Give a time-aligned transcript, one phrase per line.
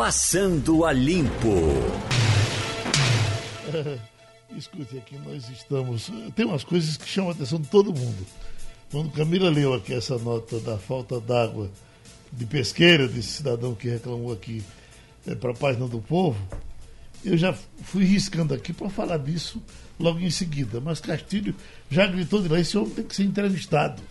[0.00, 1.28] Passando a Limpo.
[4.56, 6.10] Escute aqui, nós estamos.
[6.34, 8.26] Tem umas coisas que chamam a atenção de todo mundo.
[8.90, 11.70] Quando Camila leu aqui essa nota da falta d'água
[12.32, 14.64] de pesqueira desse cidadão que reclamou aqui
[15.26, 16.40] é, para a página do povo,
[17.22, 19.62] eu já fui riscando aqui para falar disso
[19.98, 20.80] logo em seguida.
[20.80, 21.54] Mas Castilho
[21.90, 24.02] já gritou de lá: esse homem tem que ser entrevistado.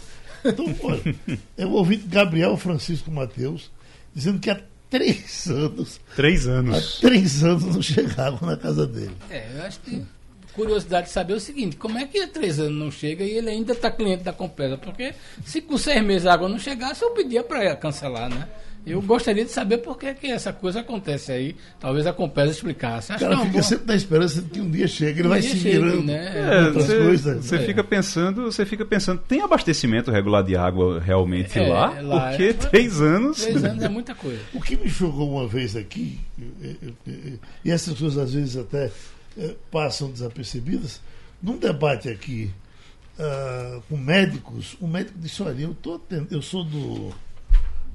[0.46, 1.16] Então, olha,
[1.58, 3.72] é o ouvinte Gabriel Francisco Mateus
[4.14, 6.00] dizendo que há três anos.
[6.16, 6.98] Três anos.
[6.98, 9.16] Há três anos não chegavam na casa dele.
[9.30, 10.04] É, eu acho que
[10.54, 13.50] curiosidade de saber o seguinte, como é que há três anos não chega e ele
[13.50, 14.78] ainda está cliente da Compesa?
[14.78, 15.14] Porque
[15.46, 18.48] se com seis meses a água não chegasse, eu pedia para cancelar, né?
[18.86, 21.56] Eu gostaria de saber por que, que essa coisa acontece aí.
[21.80, 23.12] Talvez a Compesa explicasse.
[23.12, 23.64] Acho cara que é fica boa...
[23.64, 26.04] sempre na esperança de que um dia chegue, ele Um vai se chegue, virando.
[26.04, 26.34] né?
[26.38, 27.46] É, outras você, coisas.
[27.46, 27.60] você É.
[27.60, 32.00] fica pensando, você fica pensando, tem abastecimento regular de água realmente É, lá?
[32.02, 33.42] lá Porque é- três anos.
[33.42, 34.42] Três anos é muita coisa.
[34.54, 36.20] O que me chocou uma vez aqui,
[36.62, 37.34] eh,
[37.66, 38.90] e essas coisas às vezes até
[39.72, 41.02] passam desapercebidas,
[41.42, 42.50] num debate aqui
[43.20, 47.14] ah, com médicos, um médico disse, olha, eu, tô atend- eu sou do,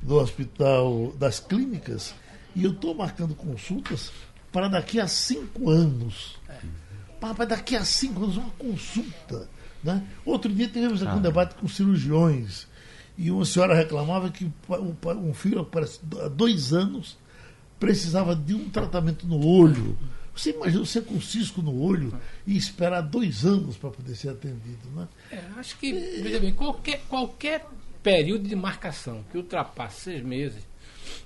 [0.04, 2.14] do hospital das clínicas
[2.54, 4.12] e eu estou marcando consultas
[4.52, 6.38] para daqui a cinco anos.
[7.18, 9.48] Para daqui a cinco anos, uma consulta.
[9.82, 10.06] Né?
[10.24, 12.66] Outro dia tivemos aqui um debate com cirurgiões
[13.16, 15.66] e uma senhora reclamava que um filho
[16.22, 17.16] há dois anos
[17.80, 19.98] precisava de um tratamento no olho.
[20.34, 22.12] Você imagina você com cisco no olho
[22.46, 24.88] e esperar dois anos para poder ser atendido.
[24.94, 25.08] Né?
[25.30, 27.66] É, acho que, veja bem, qualquer, qualquer
[28.04, 30.62] período de marcação que ultrapasse seis meses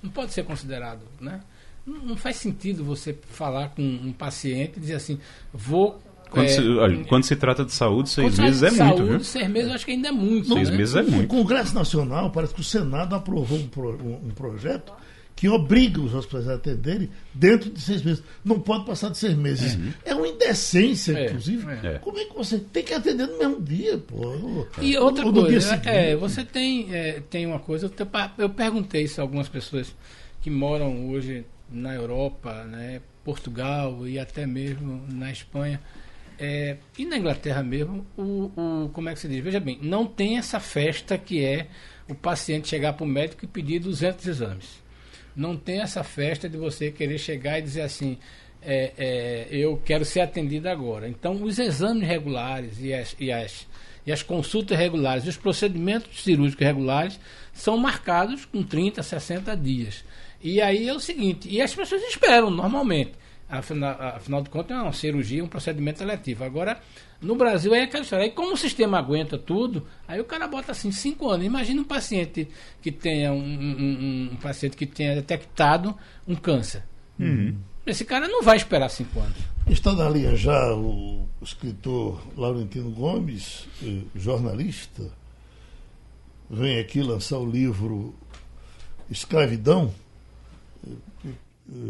[0.01, 1.41] não pode ser considerado, né?
[1.85, 5.19] Não, não faz sentido você falar com um paciente e dizer assim,
[5.53, 6.01] vou...
[6.29, 8.81] Quando, é, se, olha, quando se trata de saúde, seis meses se é trata de
[8.81, 9.23] muito, saúde, viu?
[9.23, 10.53] Seis meses eu acho que ainda é muito.
[10.53, 10.77] Seis né?
[10.77, 11.27] meses é O muito.
[11.27, 14.93] Congresso Nacional, parece que o Senado aprovou um, pro- um- um projeto
[15.39, 18.21] que obriga os hospitais a atenderem dentro de seis meses.
[18.43, 19.77] Não pode passar de seis meses.
[20.03, 21.65] É uma indecência, É, inclusive.
[21.81, 21.97] é.
[21.99, 24.67] Como é que você tem que atender no mesmo dia, pô?
[24.81, 25.87] E outra Ou coisa, seguinte.
[25.87, 27.89] é, você tem, é, tem uma coisa,
[28.37, 29.95] eu perguntei isso a algumas pessoas
[30.41, 35.79] que moram hoje na Europa, né, Portugal e até mesmo na Espanha.
[36.37, 39.41] É, e na Inglaterra mesmo, o, o, como é que se diz?
[39.41, 41.67] Veja bem, não tem essa festa que é
[42.09, 44.78] o paciente chegar para o médico e pedir 200 exames.
[45.39, 48.17] Não tem essa festa de você querer chegar e dizer assim,
[48.61, 51.07] é, é, eu quero ser atendido agora.
[51.07, 53.65] Então, os exames regulares e as, e as,
[54.05, 57.17] e as consultas regulares os procedimentos cirúrgicos regulares
[57.53, 60.03] são marcados com 30, 60 dias.
[60.43, 63.13] E aí é o seguinte, e as pessoas esperam normalmente.
[63.49, 66.43] Afinal, afinal de contas, é uma cirurgia, um procedimento eletivo.
[66.43, 66.79] Agora,
[67.19, 68.25] no Brasil é aquela história.
[68.25, 71.45] Aí, como o sistema aguenta tudo, aí o cara bota assim, cinco anos.
[71.47, 72.47] Imagina um paciente
[72.79, 76.83] que tenha um, um- um- paciente que tenha detectado um câncer.
[77.87, 79.37] Esse cara não vai esperar cinco anos.
[79.67, 85.11] Está na linha já o escritor Laurentino Gomes, eh, jornalista,
[86.49, 88.13] vem aqui lançar o livro
[89.09, 89.91] Escravidão,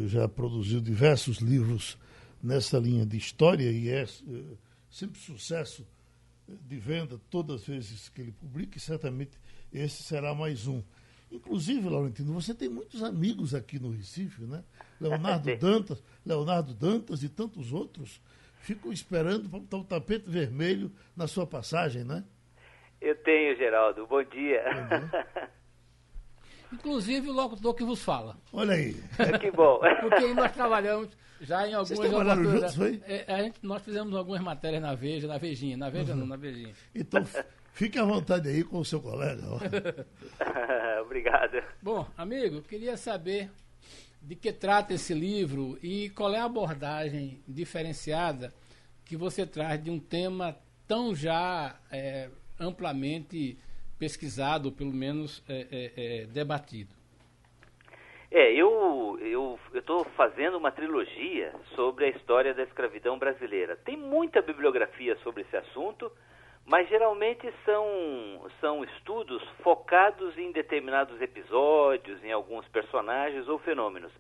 [0.08, 1.98] já produziu diversos livros
[2.42, 4.08] nessa linha de história e é eh,
[4.90, 5.86] sempre sucesso
[6.48, 9.38] eh, de venda todas as vezes que ele publica e certamente
[9.74, 10.82] esse será mais um.
[11.32, 14.64] Inclusive, Laurentino, você tem muitos amigos aqui no Recife, né?
[15.00, 18.22] Leonardo Dantas, Leonardo Dantas e tantos outros
[18.62, 22.24] ficam esperando para botar o tapete vermelho na sua passagem, né?
[23.00, 24.06] Eu tenho, Geraldo.
[24.08, 24.64] Bom dia.
[26.72, 28.38] Inclusive o locutor que vos fala.
[28.54, 28.94] Olha aí.
[29.42, 29.80] que bom.
[30.02, 31.10] Porque nós trabalhamos
[31.42, 33.02] já em algumas trabalharam locaturas- juntos, foi?
[33.08, 36.20] É, a gente- nós fizemos algumas matérias na Veja, na Vejinha, na Veja Uhum.
[36.20, 36.74] não, na Vejinha.
[36.94, 37.26] Então,
[37.74, 39.42] fique à vontade aí com o seu colega.
[41.02, 41.62] Obrigado.
[41.82, 43.50] Bom, amigo, eu queria saber
[44.22, 48.54] de que trata esse livro e qual é a abordagem diferenciada
[49.06, 50.56] que você traz de um tema
[50.88, 52.30] tão já é,
[52.60, 53.58] amplamente
[54.00, 56.96] pesquisado, ou pelo menos é, é, é, debatido.
[58.32, 63.76] É, eu eu estou fazendo uma trilogia sobre a história da escravidão brasileira.
[63.76, 66.12] Tem muita bibliografia sobre esse assunto,
[66.66, 74.12] mas geralmente são, são estudos focados em determinados episódios, em alguns personagens ou fenômenos.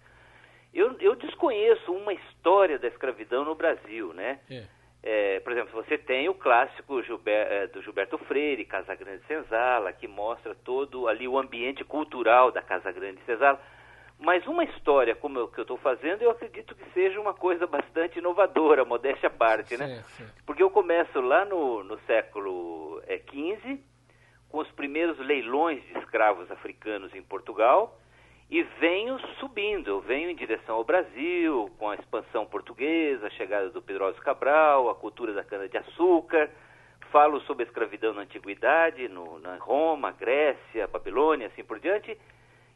[0.73, 4.39] Eu, eu desconheço uma história da escravidão no Brasil, né?
[4.49, 4.65] É.
[5.01, 10.07] É, por exemplo, você tem o clássico eh, do Gilberto Freire, Casa Grande Senzala, que
[10.07, 13.61] mostra todo ali o ambiente cultural da Casa Grande Senzala.
[14.19, 17.65] Mas uma história como o que eu estou fazendo, eu acredito que seja uma coisa
[17.65, 19.87] bastante inovadora, modéstia à parte, né?
[19.87, 20.43] Certo, certo.
[20.45, 23.01] Porque eu começo lá no, no século
[23.31, 23.79] XV,
[24.49, 27.97] com os primeiros leilões de escravos africanos em Portugal,
[28.49, 29.89] e venho subindo.
[29.89, 34.89] Eu venho em direção ao Brasil, com a expansão portuguesa, a chegada do Pedroso Cabral,
[34.89, 36.49] a cultura da cana-de-açúcar.
[37.11, 42.17] Falo sobre a escravidão na antiguidade, no, na Roma, Grécia, Babilônia, assim por diante.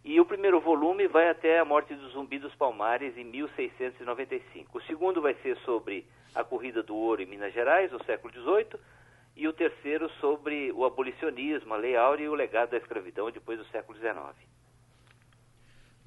[0.04, 4.78] E o primeiro volume vai até a morte do Zumbi dos Palmares em 1695.
[4.78, 6.06] O segundo vai ser sobre
[6.36, 8.80] a corrida do ouro em Minas Gerais, no século XVIII.
[9.36, 13.58] E o terceiro sobre o abolicionismo, a Lei Áurea e o legado da escravidão depois
[13.58, 14.54] do século XIX.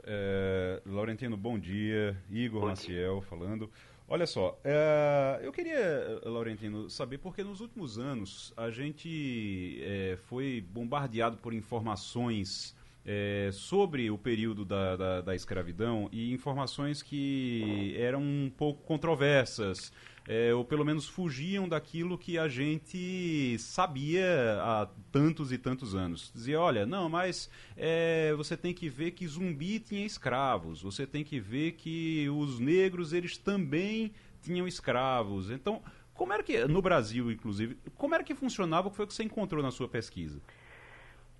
[0.05, 2.17] É, Laurentino, bom dia.
[2.31, 3.29] Igor bom Maciel dia.
[3.29, 3.71] falando.
[4.09, 10.65] Olha só, é, eu queria, Laurentino, saber porque nos últimos anos a gente é, foi
[10.71, 18.21] bombardeado por informações é, sobre o período da, da, da, escravidão e informações que eram
[18.21, 19.93] um pouco controversas
[20.29, 26.33] é, ou pelo menos fugiam daquilo que a gente sabia há tantos e tantos anos.
[26.35, 31.23] Dizia, olha, não, mas é, você tem que ver que zumbi tinha escravos, você tem
[31.23, 34.13] que ver que os negros eles também
[34.43, 35.51] tinham escravos.
[35.51, 35.83] Então,
[36.15, 39.23] como era que, no Brasil, inclusive, como era que funcionava, o que foi que você
[39.23, 40.41] encontrou na sua pesquisa?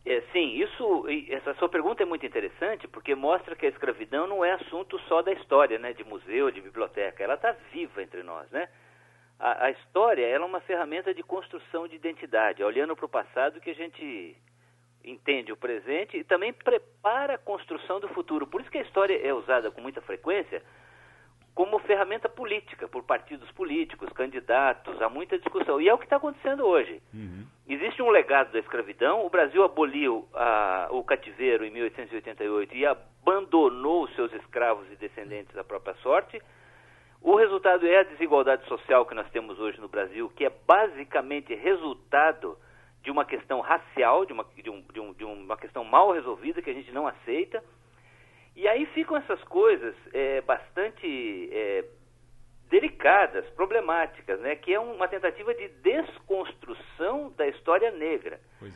[0.07, 4.45] É, sim, isso, essa sua pergunta é muito interessante porque mostra que a escravidão não
[4.45, 7.25] é assunto só da história, né, de museu, de biblioteca.
[7.25, 8.69] Ela está viva entre nós, né?
[9.37, 13.71] A, a, história é uma ferramenta de construção de identidade, olhando para o passado que
[13.71, 14.37] a gente
[15.05, 18.47] entende o presente e também prepara a construção do futuro.
[18.47, 20.63] Por isso que a história é usada com muita frequência
[21.57, 25.81] como ferramenta política, por partidos políticos, candidatos, há muita discussão.
[25.81, 27.03] E é o que está acontecendo hoje.
[27.15, 27.47] Uhum.
[27.67, 34.05] Existe um legado da escravidão, o Brasil aboliu a, o cativeiro em 1888 e abandonou
[34.05, 36.43] os seus escravos e descendentes à própria sorte.
[37.23, 41.55] O resultado é a desigualdade social que nós temos hoje no Brasil, que é basicamente
[41.55, 42.59] resultado
[43.03, 46.61] de uma questão racial, de uma, de, um, de, um, de uma questão mal resolvida
[46.61, 47.65] que a gente não aceita
[48.57, 51.85] e aí ficam essas coisas é, bastante é,
[52.71, 54.57] delicadas, problemáticas, né?
[54.57, 58.41] que é uma tentativa de desconstrução da história negra.
[58.63, 58.69] É.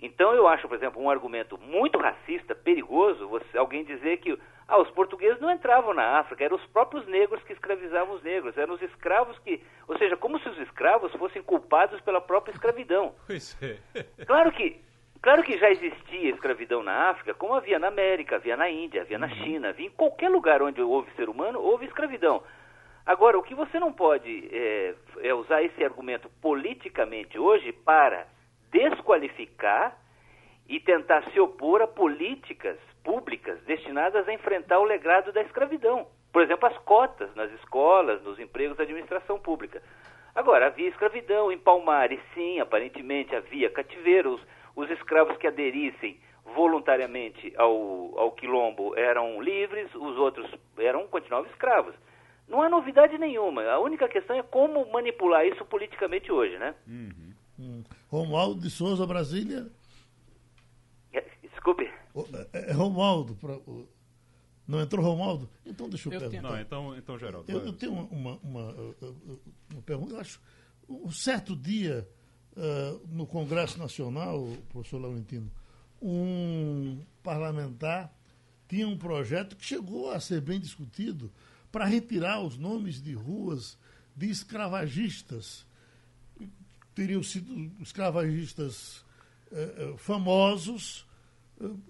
[0.00, 4.80] Então eu acho, por exemplo, um argumento muito racista, perigoso, você, alguém dizer que ah,
[4.80, 8.74] os portugueses não entravam na África, eram os próprios negros que escravizavam os negros, eram
[8.74, 13.14] os escravos que, ou seja, como se os escravos fossem culpados pela própria escravidão.
[13.26, 13.78] Pois é.
[14.26, 14.80] Claro que
[15.26, 19.18] Claro que já existia escravidão na África, como havia na América, havia na Índia, havia
[19.18, 19.34] na uhum.
[19.34, 22.44] China, havia em qualquer lugar onde houve ser humano, houve escravidão.
[23.04, 28.28] Agora, o que você não pode é, é usar esse argumento politicamente hoje para
[28.70, 29.98] desqualificar
[30.68, 36.06] e tentar se opor a políticas públicas destinadas a enfrentar o legado da escravidão.
[36.32, 39.82] Por exemplo, as cotas nas escolas, nos empregos da administração pública.
[40.36, 44.40] Agora, havia escravidão em Palmares, sim, aparentemente havia cativeiros,
[44.76, 46.20] os escravos que aderissem
[46.54, 51.94] voluntariamente ao, ao quilombo eram livres, os outros eram continuavam escravos.
[52.46, 53.64] Não há novidade nenhuma.
[53.64, 56.74] A única questão é como manipular isso politicamente hoje, né?
[56.86, 57.32] Uhum.
[57.58, 57.84] Hum.
[58.08, 59.66] Romualdo de Souza, Brasília.
[61.12, 61.90] É, desculpe.
[62.52, 63.34] É, é Romualdo.
[63.34, 63.58] Pra,
[64.68, 65.48] não entrou Romualdo?
[65.64, 66.50] Então deixa eu, eu perguntar.
[66.50, 67.50] Não, então, então Geraldo.
[67.50, 68.04] Eu, eu tenho uma,
[68.36, 70.14] uma, uma, pergunta.
[70.14, 70.40] Eu acho
[70.88, 72.06] um certo dia
[73.10, 75.50] no Congresso Nacional, professor Laurentino,
[76.00, 78.12] um parlamentar
[78.68, 81.30] tinha um projeto que chegou a ser bem discutido
[81.70, 83.78] para retirar os nomes de ruas
[84.14, 85.66] de escravagistas.
[86.94, 89.04] Teriam sido escravagistas
[89.52, 91.06] uh, famosos,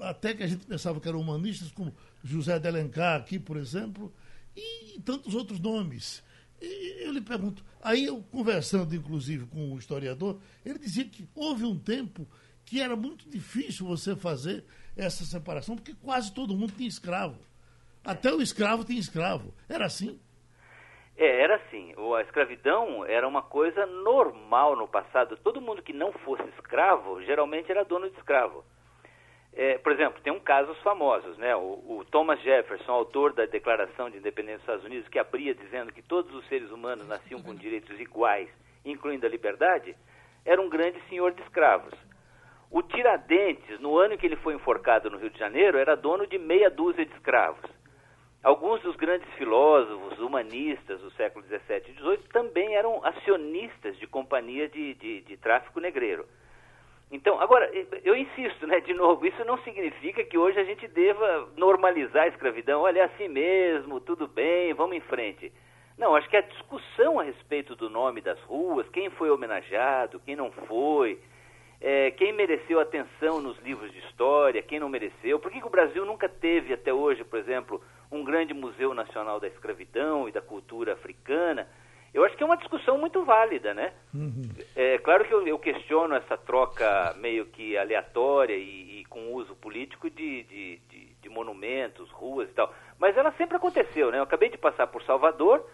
[0.00, 4.12] até que a gente pensava que eram humanistas, como José de Alencar aqui, por exemplo,
[4.54, 6.22] e tantos outros nomes.
[6.60, 11.64] E eu lhe pergunto, aí eu conversando inclusive com um historiador, ele dizia que houve
[11.64, 12.26] um tempo
[12.64, 14.64] que era muito difícil você fazer
[14.96, 17.38] essa separação, porque quase todo mundo tinha escravo.
[18.04, 19.52] Até o escravo tinha escravo.
[19.68, 20.20] Era assim?
[21.16, 21.94] É, era assim.
[22.16, 25.36] A escravidão era uma coisa normal no passado.
[25.36, 28.64] Todo mundo que não fosse escravo, geralmente era dono de escravo.
[29.58, 31.56] É, por exemplo, tem um casos famosos, né?
[31.56, 35.94] O, o, Thomas Jefferson, autor da Declaração de Independência dos Estados Unidos, que abria dizendo
[35.94, 38.50] que todos os seres humanos nasciam com direitos iguais,
[38.84, 39.96] incluindo a liberdade,
[40.44, 41.94] era um grande senhor de escravos.
[42.70, 46.26] O Tiradentes, no ano em que ele foi enforcado no Rio de Janeiro, era dono
[46.26, 47.64] de meia dúzia de escravos.
[48.42, 54.68] Alguns dos grandes filósofos humanistas do século XVII e XVIII também eram acionistas de companhia
[54.68, 56.26] de, de, de tráfico negreiro.
[57.10, 57.70] Então, agora,
[58.04, 62.28] eu insisto, né, de novo, isso não significa que hoje a gente deva normalizar a
[62.28, 62.82] escravidão.
[62.82, 65.52] Olha, é assim mesmo, tudo bem, vamos em frente.
[65.96, 70.34] Não, acho que a discussão a respeito do nome das ruas, quem foi homenageado, quem
[70.34, 71.18] não foi,
[71.80, 75.70] é, quem mereceu atenção nos livros de história, quem não mereceu, por que, que o
[75.70, 80.42] Brasil nunca teve até hoje, por exemplo, um grande museu nacional da escravidão e da
[80.42, 81.68] cultura africana,
[82.14, 83.92] eu acho que é uma discussão muito válida, né?
[84.14, 84.48] Uhum.
[84.74, 89.54] É claro que eu, eu, questiono essa troca meio que aleatória e, e com uso
[89.56, 94.18] político de, de, de, de, monumentos, ruas e tal, mas ela sempre aconteceu, né?
[94.18, 95.64] Eu acabei de passar por Salvador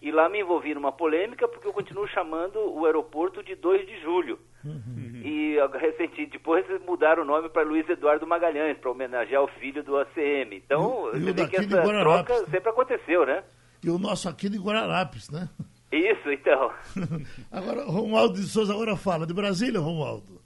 [0.00, 4.00] e lá me envolvi numa polêmica porque eu continuo chamando o aeroporto de 2 de
[4.00, 4.38] julho.
[4.64, 5.20] Uhum.
[5.24, 9.96] E recentemente, depois mudaram o nome para Luiz Eduardo Magalhães, para homenagear o filho do
[9.96, 10.56] ACM.
[10.56, 12.46] Então, e, você vê que essa troca né?
[12.50, 13.44] sempre aconteceu, né?
[13.84, 15.48] E o nosso aqui de Guararapes, né?
[15.92, 16.72] Isso, então.
[17.52, 19.26] agora, Romualdo de Souza agora fala.
[19.26, 20.40] De Brasília, Romualdo.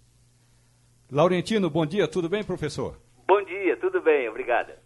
[1.11, 2.09] Laurentino, bom dia.
[2.09, 2.99] Tudo bem, professor?
[3.29, 4.83] Bom dia, tudo bem, obrigada.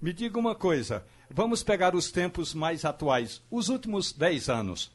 [0.00, 1.04] Me diga uma coisa.
[1.28, 4.92] Vamos pegar os tempos mais atuais, os últimos 10 anos.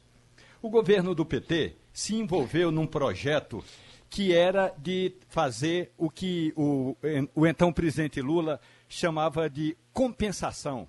[0.62, 3.64] O governo do PT se envolveu num projeto
[4.10, 6.96] que era de fazer o que o,
[7.36, 10.88] o então presidente Lula chamava de compensação,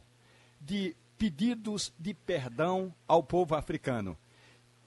[0.61, 4.16] de pedidos de perdão ao povo africano,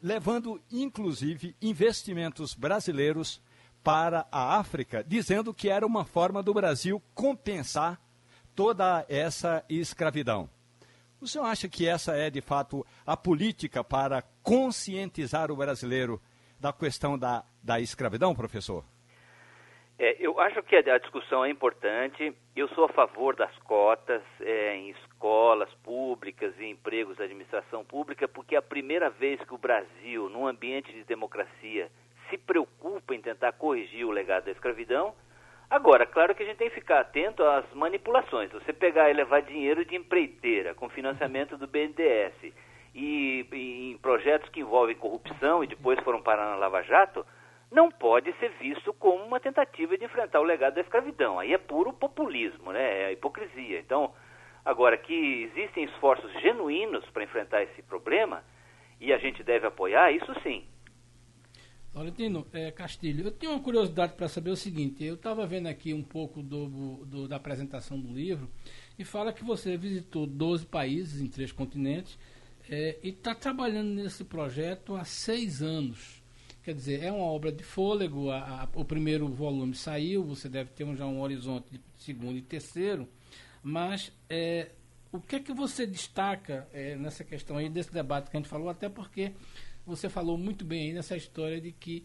[0.02, 3.42] levando inclusive investimentos brasileiros
[3.84, 8.00] para a África, dizendo que era uma forma do Brasil compensar
[8.56, 10.50] toda essa escravidão.
[11.20, 16.20] O senhor acha que essa é, de fato, a política para conscientizar o brasileiro
[16.60, 18.84] da questão da, da escravidão, professor?
[20.00, 22.36] É, eu acho que a discussão é importante.
[22.56, 24.90] Eu sou a favor das cotas é, em
[25.22, 30.28] escolas públicas e empregos da administração pública, porque é a primeira vez que o Brasil,
[30.30, 31.92] num ambiente de democracia,
[32.28, 35.14] se preocupa em tentar corrigir o legado da escravidão.
[35.70, 38.52] Agora, claro que a gente tem que ficar atento às manipulações.
[38.52, 42.34] Você pegar e levar dinheiro de empreiteira com financiamento do BNDES
[42.96, 47.24] e, em projetos que envolvem corrupção e depois foram parar na Lava Jato,
[47.72, 51.38] não pode ser visto como uma tentativa de enfrentar o legado da escravidão.
[51.38, 53.04] Aí é puro populismo, né?
[53.04, 53.80] é hipocrisia.
[53.80, 54.12] Então,
[54.64, 55.14] agora que
[55.52, 58.44] existem esforços genuínos para enfrentar esse problema
[59.00, 60.64] e a gente deve apoiar, isso sim.
[61.94, 65.94] Valentino, é, Castilho, eu tenho uma curiosidade para saber o seguinte: eu estava vendo aqui
[65.94, 68.50] um pouco do, do, da apresentação do livro
[68.98, 72.18] e fala que você visitou 12 países em três continentes
[72.70, 76.22] é, e está trabalhando nesse projeto há seis anos.
[76.64, 80.70] Quer dizer, é uma obra de fôlego, a, a, o primeiro volume saiu, você deve
[80.70, 83.10] ter um, já um horizonte de segundo e terceiro,
[83.64, 84.72] mas é,
[85.12, 88.50] o que é que você destaca é, nessa questão aí, desse debate que a gente
[88.50, 89.34] falou, até porque
[89.86, 92.04] você falou muito bem aí nessa história de que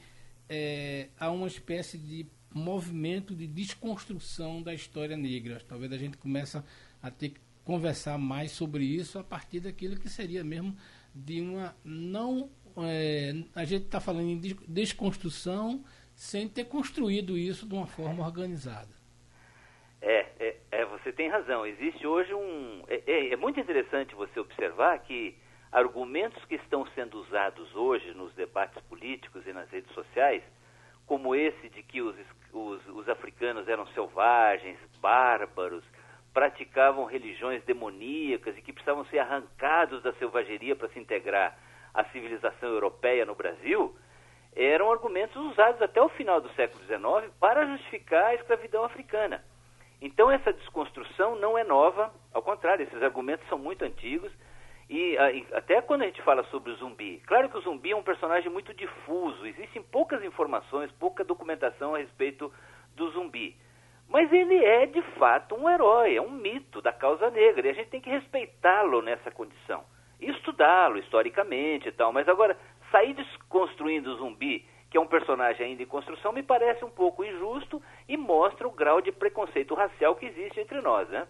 [0.48, 5.62] é, há uma espécie de movimento de desconstrução da história negra.
[5.68, 6.60] Talvez a gente comece
[7.02, 10.76] a ter que conversar mais sobre isso a partir daquilo que seria mesmo
[11.14, 12.48] de uma não
[12.78, 15.84] é, a gente está falando em desconstrução
[16.14, 18.95] sem ter construído isso de uma forma organizada.
[21.06, 21.64] Você tem razão.
[21.64, 22.82] Existe hoje um.
[22.88, 25.38] É, é, é, muito interessante você observar que
[25.70, 30.42] argumentos que estão sendo usados hoje nos debates políticos e nas redes sociais,
[31.06, 32.16] como esse de que os,
[32.52, 35.84] os, os africanos eram selvagens, bárbaros,
[36.34, 41.56] praticavam religiões demoníacas e que precisavam ser arrancados da selvageria para se integrar
[41.94, 43.96] a civilização europeia no Brasil,
[44.56, 49.44] eram argumentos usados até o final do século XIX para justificar a escravidão africana.
[50.00, 54.32] Então essa desconstrução não é nova, ao contrário, esses argumentos são muito antigos.
[54.88, 55.16] E,
[55.52, 58.48] até quando a gente fala sobre o zumbi, claro que o zumbi é um personagem
[58.48, 62.52] muito difuso, existem poucas informações, pouca documentação a respeito
[62.94, 63.56] do zumbi.
[64.08, 67.66] Mas ele é de fato um herói, é um mito da causa negra.
[67.66, 69.82] E a gente tem que respeitá-lo nessa condição.
[70.20, 72.12] Estudá-lo historicamente e tal.
[72.12, 72.56] Mas agora,
[72.92, 77.24] sair desconstruindo o zumbi, que é um personagem ainda em construção, me parece um pouco
[77.24, 81.26] injusto e mostra o grau de preconceito racial que existe entre nós, né?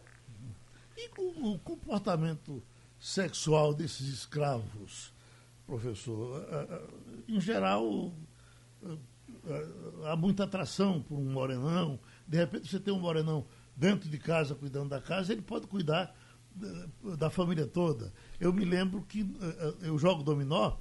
[0.97, 2.63] E o, o comportamento
[2.99, 5.13] sexual desses escravos,
[5.67, 6.45] professor?
[7.29, 8.13] Em geral,
[10.05, 11.99] há muita atração por um morenão.
[12.27, 13.47] De repente, você tem um morenão
[13.77, 16.15] dentro de casa, cuidando da casa, ele pode cuidar
[17.19, 18.13] da família toda.
[18.41, 19.27] Eu me lembro que
[19.83, 20.77] eu jogo dominó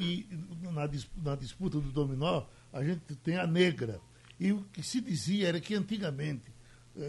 [0.00, 0.26] e
[0.62, 0.88] na,
[1.22, 4.00] na, disputa do dominó a gente tem a negra.
[4.38, 6.50] E o que se dizia era que antigamente
[6.96, 7.00] uh,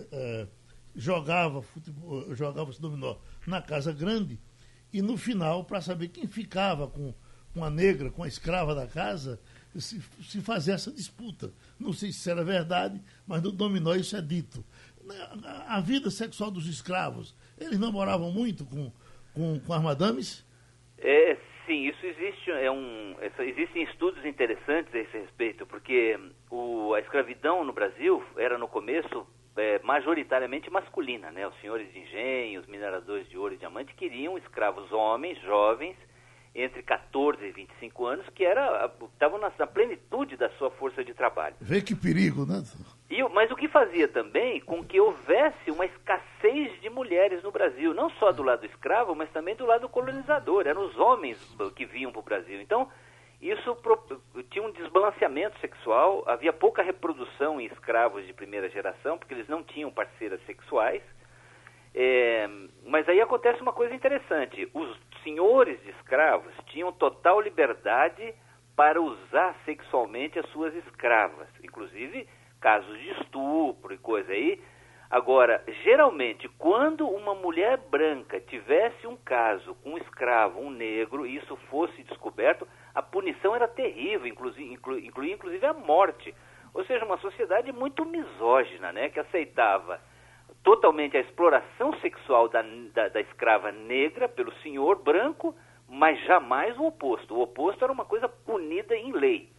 [0.46, 0.48] uh,
[0.96, 4.40] jogava futebol, jogava esse dominó na casa grande
[4.94, 7.14] e no final, para saber quem ficava com,
[7.54, 9.40] com a negra, com a escrava da casa,
[9.76, 11.52] se, se fazia essa disputa.
[11.80, 14.64] Não sei se era verdade, mas no dominó isso é dito.
[15.68, 18.92] A vida sexual dos escravos eles namoravam muito com,
[19.34, 20.46] com, com as madames?
[20.98, 26.20] É, Sim, isso existe, é um, existem estudos interessantes a esse respeito, porque
[26.52, 31.48] o, a escravidão no Brasil era no começo é, majoritariamente masculina, né?
[31.48, 35.96] Os senhores de engenho, os mineradores de ouro e diamante queriam escravos homens, jovens,
[36.56, 41.14] entre 14 e 25 anos, que era estavam na, na, plenitude da sua força de
[41.14, 41.56] trabalho.
[41.60, 42.62] Vê que perigo, né?
[43.14, 47.94] E, mas o que fazia também com que houvesse uma escassez de mulheres no Brasil,
[47.94, 50.66] não só do lado escravo, mas também do lado colonizador.
[50.66, 51.38] Eram os homens
[51.76, 52.60] que vinham para o Brasil.
[52.60, 52.90] Então,
[53.40, 53.78] isso
[54.50, 59.64] tinha um desbalanceamento sexual, havia pouca reprodução em escravos de primeira geração, porque eles não
[59.64, 61.04] tinham parceiras sexuais.
[61.94, 62.50] É,
[62.84, 68.34] mas aí acontece uma coisa interessante: os senhores de escravos tinham total liberdade
[68.76, 72.28] para usar sexualmente as suas escravas, inclusive
[72.64, 74.58] casos de estupro e coisa aí.
[75.10, 81.36] Agora, geralmente, quando uma mulher branca tivesse um caso com um escravo, um negro, e
[81.36, 82.66] isso fosse descoberto,
[82.96, 86.34] a punição era terrível, inclusive, incluía inclui, inclusive a morte.
[86.74, 90.00] Ou seja, uma sociedade muito misógina, né, que aceitava
[90.64, 95.54] totalmente a exploração sexual da, da, da, escrava negra pelo senhor branco,
[95.88, 97.36] mas jamais o oposto.
[97.36, 99.50] O oposto era uma coisa punida em lei.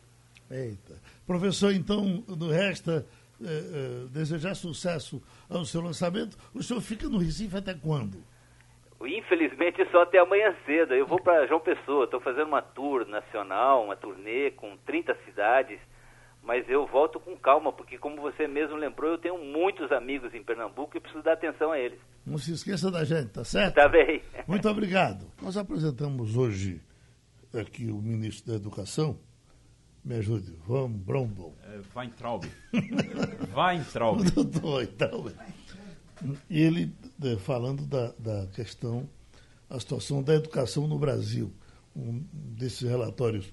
[0.50, 1.13] Eita.
[1.26, 3.06] Professor, então, no resta
[3.40, 6.36] eh, eh, desejar sucesso ao seu lançamento.
[6.54, 8.18] O senhor fica no Recife até quando?
[9.00, 10.94] Infelizmente só até amanhã cedo.
[10.94, 15.78] Eu vou para João Pessoa, estou fazendo uma tour nacional, uma turnê com 30 cidades
[16.44, 20.42] mas eu volto com calma, porque como você mesmo lembrou, eu tenho muitos amigos em
[20.42, 21.98] Pernambuco e preciso dar atenção a eles.
[22.24, 23.74] Não se esqueça da gente, tá certo?
[23.74, 24.22] Tá bem.
[24.46, 25.26] Muito obrigado.
[25.42, 26.80] Nós apresentamos hoje
[27.54, 29.18] aqui o ministro da Educação.
[30.04, 31.54] Me ajude, vamos, Brombo.
[31.64, 32.44] É, Weintraub.
[33.56, 34.22] Weintraub.
[34.32, 35.32] Doutor Weintraub.
[36.50, 39.08] E ele é, falando da, da questão,
[39.68, 41.52] a situação da educação no Brasil.
[41.96, 43.52] Um desses relatórios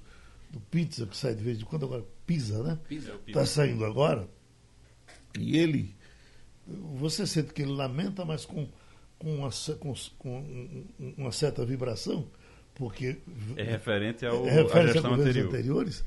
[0.49, 2.79] do Pizza, que sai de vez em quando, agora Pisa, né?
[2.87, 4.27] Pisa, Está saindo agora.
[5.37, 5.95] E ele,
[6.67, 8.67] você sente que ele lamenta, mas com,
[9.17, 12.27] com, uma, com, com uma certa vibração,
[12.73, 13.17] porque.
[13.55, 15.47] É referente ao, é referente à gestão anterior.
[15.47, 16.05] anteriores.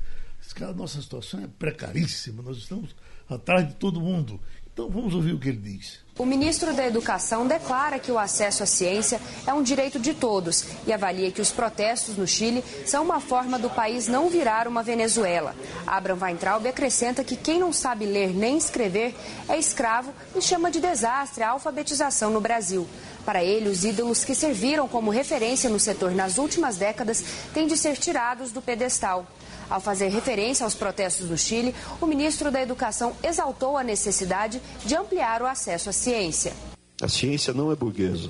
[0.55, 2.95] Cara, nossa situação é precaríssima, nós estamos
[3.29, 4.39] atrás de todo mundo.
[4.75, 5.99] Então vamos ouvir o que ele diz.
[6.17, 10.65] O ministro da Educação declara que o acesso à ciência é um direito de todos
[10.85, 14.83] e avalia que os protestos no Chile são uma forma do país não virar uma
[14.83, 15.55] Venezuela.
[15.87, 19.15] Abraham Weintraub acrescenta que quem não sabe ler nem escrever
[19.47, 22.85] é escravo e chama de desastre a alfabetização no Brasil.
[23.25, 27.77] Para ele, os ídolos que serviram como referência no setor nas últimas décadas têm de
[27.77, 29.25] ser tirados do pedestal.
[29.69, 34.95] Ao fazer referência aos protestos do Chile, o ministro da Educação exaltou a necessidade de
[34.95, 36.53] ampliar o acesso à ciência.
[37.01, 38.29] A ciência não é burguesa.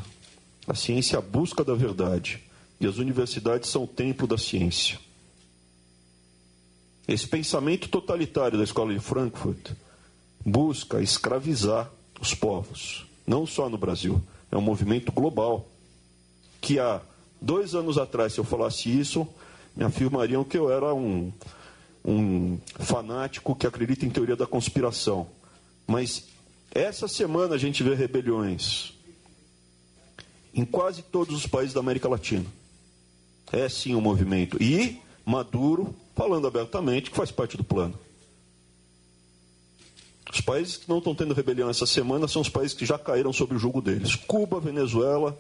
[0.68, 2.42] A ciência é a busca da verdade.
[2.80, 5.00] E as universidades são o templo da ciência.
[7.08, 9.72] Esse pensamento totalitário da escola de Frankfurt
[10.44, 14.22] busca escravizar os povos, não só no Brasil.
[14.52, 15.68] É um movimento global.
[16.60, 17.02] Que há
[17.40, 19.28] dois anos atrás, se eu falasse isso,
[19.76, 21.32] me afirmariam que eu era um,
[22.04, 25.28] um fanático que acredita em teoria da conspiração.
[25.88, 26.26] Mas
[26.72, 28.94] essa semana a gente vê rebeliões
[30.54, 32.46] em quase todos os países da América Latina.
[33.52, 34.62] É sim um movimento.
[34.62, 37.98] E Maduro falando abertamente que faz parte do plano.
[40.32, 43.32] Os países que não estão tendo rebelião essa semana são os países que já caíram
[43.32, 45.38] sob o jugo deles: Cuba, Venezuela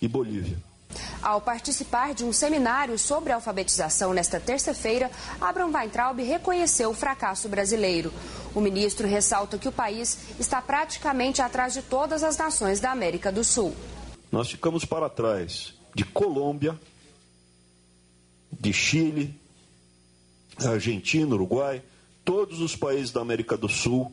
[0.00, 0.58] e Bolívia.
[1.22, 8.12] Ao participar de um seminário sobre alfabetização nesta terça-feira, Abraham Weintraub reconheceu o fracasso brasileiro.
[8.54, 13.30] O ministro ressalta que o país está praticamente atrás de todas as nações da América
[13.30, 13.74] do Sul.
[14.32, 16.78] Nós ficamos para trás de Colômbia,
[18.50, 19.38] de Chile,
[20.58, 21.82] Argentina, Uruguai,
[22.24, 24.10] todos os países da América do Sul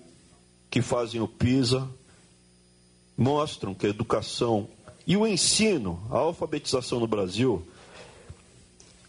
[0.70, 1.88] que fazem o PISA
[3.15, 4.67] mostram que a educação
[5.08, 7.65] e o ensino, a alfabetização no Brasil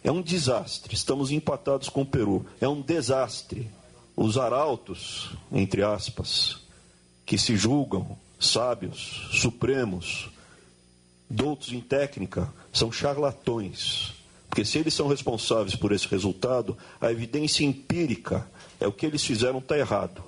[0.05, 0.95] é um desastre.
[0.95, 2.47] Estamos empatados com o Peru.
[2.61, 3.69] É um desastre.
[4.17, 6.61] Os arautos, entre aspas,
[7.27, 10.31] que se julgam sábios, supremos,
[11.29, 14.13] doutos em técnica, são charlatões.
[14.49, 19.25] Porque se eles são responsáveis por esse resultado, a evidência empírica é o que eles
[19.25, 20.23] fizeram está errado.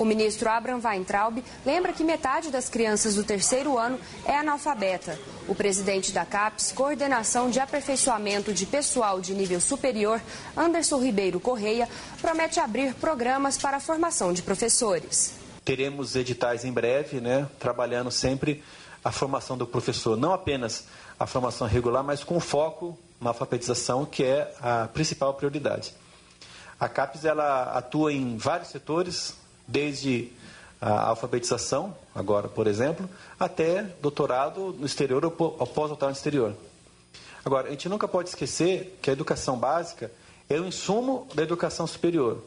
[0.00, 5.18] O ministro Abraham Weintraub lembra que metade das crianças do terceiro ano é analfabeta.
[5.46, 10.18] O presidente da CAPES, Coordenação de Aperfeiçoamento de Pessoal de Nível Superior,
[10.56, 11.86] Anderson Ribeiro Correia,
[12.18, 15.34] promete abrir programas para a formação de professores.
[15.66, 18.64] Teremos editais em breve, né, trabalhando sempre
[19.04, 20.86] a formação do professor, não apenas
[21.18, 25.92] a formação regular, mas com foco uma alfabetização que é a principal prioridade.
[26.78, 29.38] A CAPES ela atua em vários setores,
[29.70, 30.28] desde
[30.80, 36.54] a alfabetização, agora, por exemplo, até doutorado no exterior ou pós-doutorado no exterior.
[37.44, 40.10] Agora, a gente nunca pode esquecer que a educação básica
[40.48, 42.42] é o insumo da educação superior.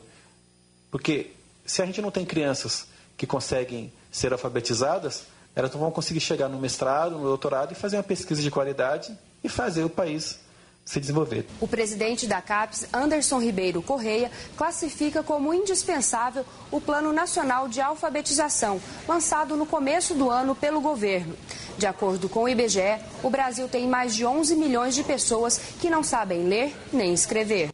[0.91, 1.31] Porque
[1.65, 6.49] se a gente não tem crianças que conseguem ser alfabetizadas, elas não vão conseguir chegar
[6.49, 10.39] no mestrado, no doutorado e fazer uma pesquisa de qualidade e fazer o país
[10.85, 11.45] se desenvolver.
[11.61, 18.81] O presidente da CAPES, Anderson Ribeiro Correia, classifica como indispensável o Plano Nacional de Alfabetização,
[19.07, 21.35] lançado no começo do ano pelo governo.
[21.77, 25.89] De acordo com o IBGE, o Brasil tem mais de 11 milhões de pessoas que
[25.89, 27.69] não sabem ler nem escrever.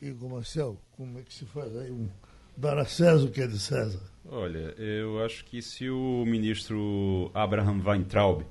[0.00, 2.08] Igor Marcel, como é que se faz aí um
[2.56, 4.00] dar a César o que é de César?
[4.30, 8.42] Olha, eu acho que se o ministro Abraham Weintraub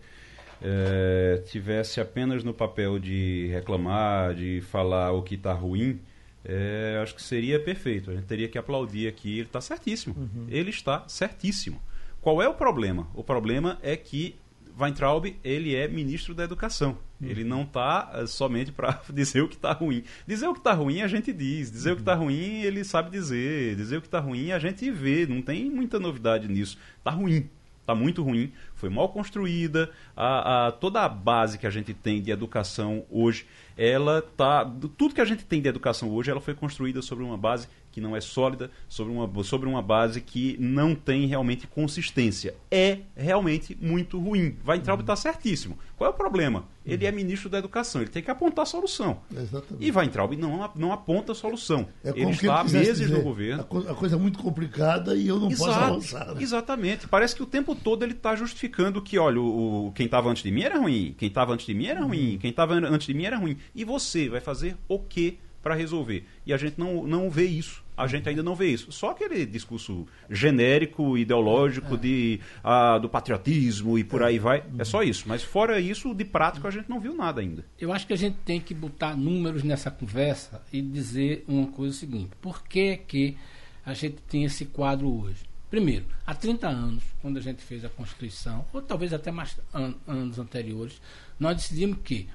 [0.62, 6.00] é, tivesse apenas no papel de reclamar, de falar o que está ruim,
[6.44, 8.10] é, acho que seria perfeito.
[8.10, 9.34] A gente teria que aplaudir aqui.
[9.34, 10.16] Ele está certíssimo.
[10.18, 10.46] Uhum.
[10.48, 11.82] Ele está certíssimo.
[12.22, 13.08] Qual é o problema?
[13.14, 14.36] O problema é que
[14.80, 16.98] Weintraub ele é ministro da Educação.
[17.20, 17.28] Uhum.
[17.28, 20.04] Ele não está uh, somente para dizer o que está ruim.
[20.26, 21.70] Dizer o que está ruim a gente diz.
[21.70, 21.94] Dizer uhum.
[21.94, 22.24] o que está uhum.
[22.24, 23.76] ruim ele sabe dizer.
[23.76, 25.26] Dizer o que está ruim a gente vê.
[25.26, 26.78] Não tem muita novidade nisso.
[26.98, 27.50] Está ruim
[27.88, 32.22] está muito ruim, foi mal construída, a, a, toda a base que a gente tem
[32.22, 33.46] de educação hoje,
[33.78, 34.66] ela tá,
[34.98, 38.02] tudo que a gente tem de educação hoje, ela foi construída sobre uma base que
[38.02, 42.54] não é sólida, sobre uma, sobre uma base que não tem realmente consistência.
[42.70, 44.56] É realmente muito ruim.
[44.64, 45.00] Vai entrar uhum.
[45.00, 45.80] está certíssimo.
[45.98, 46.66] Qual é o problema?
[46.86, 47.10] Ele uhum.
[47.10, 49.20] é ministro da Educação, ele tem que apontar a solução.
[49.36, 49.84] Exatamente.
[49.84, 51.88] E Weintraub não, não aponta a solução.
[52.04, 53.62] É ele está há meses dizer, no governo.
[53.90, 56.36] A coisa é muito complicada e eu não Exato, posso avançar.
[56.36, 56.44] Né?
[56.44, 57.08] Exatamente.
[57.08, 60.44] Parece que o tempo todo ele está justificando que, olha, o, o quem estava antes
[60.44, 62.38] de mim era ruim, quem estava antes de mim era ruim, uhum.
[62.38, 63.58] quem estava antes de mim era ruim.
[63.74, 66.26] E você vai fazer o quê para resolver?
[66.46, 68.92] E a gente não, não vê isso a gente ainda não vê isso.
[68.92, 71.98] Só aquele discurso genérico, ideológico é.
[71.98, 74.64] de, ah, do patriotismo e por aí vai.
[74.78, 75.28] É só isso.
[75.28, 77.66] Mas fora isso, de prático, a gente não viu nada ainda.
[77.80, 81.98] Eu acho que a gente tem que botar números nessa conversa e dizer uma coisa
[81.98, 82.30] seguinte.
[82.40, 83.36] Por que, que
[83.84, 85.44] a gente tem esse quadro hoje?
[85.68, 89.96] Primeiro, há 30 anos, quando a gente fez a Constituição, ou talvez até mais an
[90.08, 91.02] anos anteriores,
[91.38, 92.30] nós decidimos que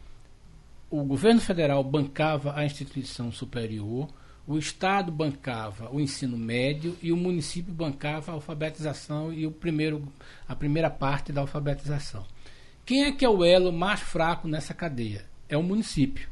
[0.92, 4.10] o governo federal bancava a instituição superior,
[4.46, 10.06] o Estado bancava o ensino médio e o município bancava a alfabetização e o primeiro,
[10.46, 12.26] a primeira parte da alfabetização.
[12.84, 15.24] Quem é que é o elo mais fraco nessa cadeia?
[15.48, 16.28] É o município.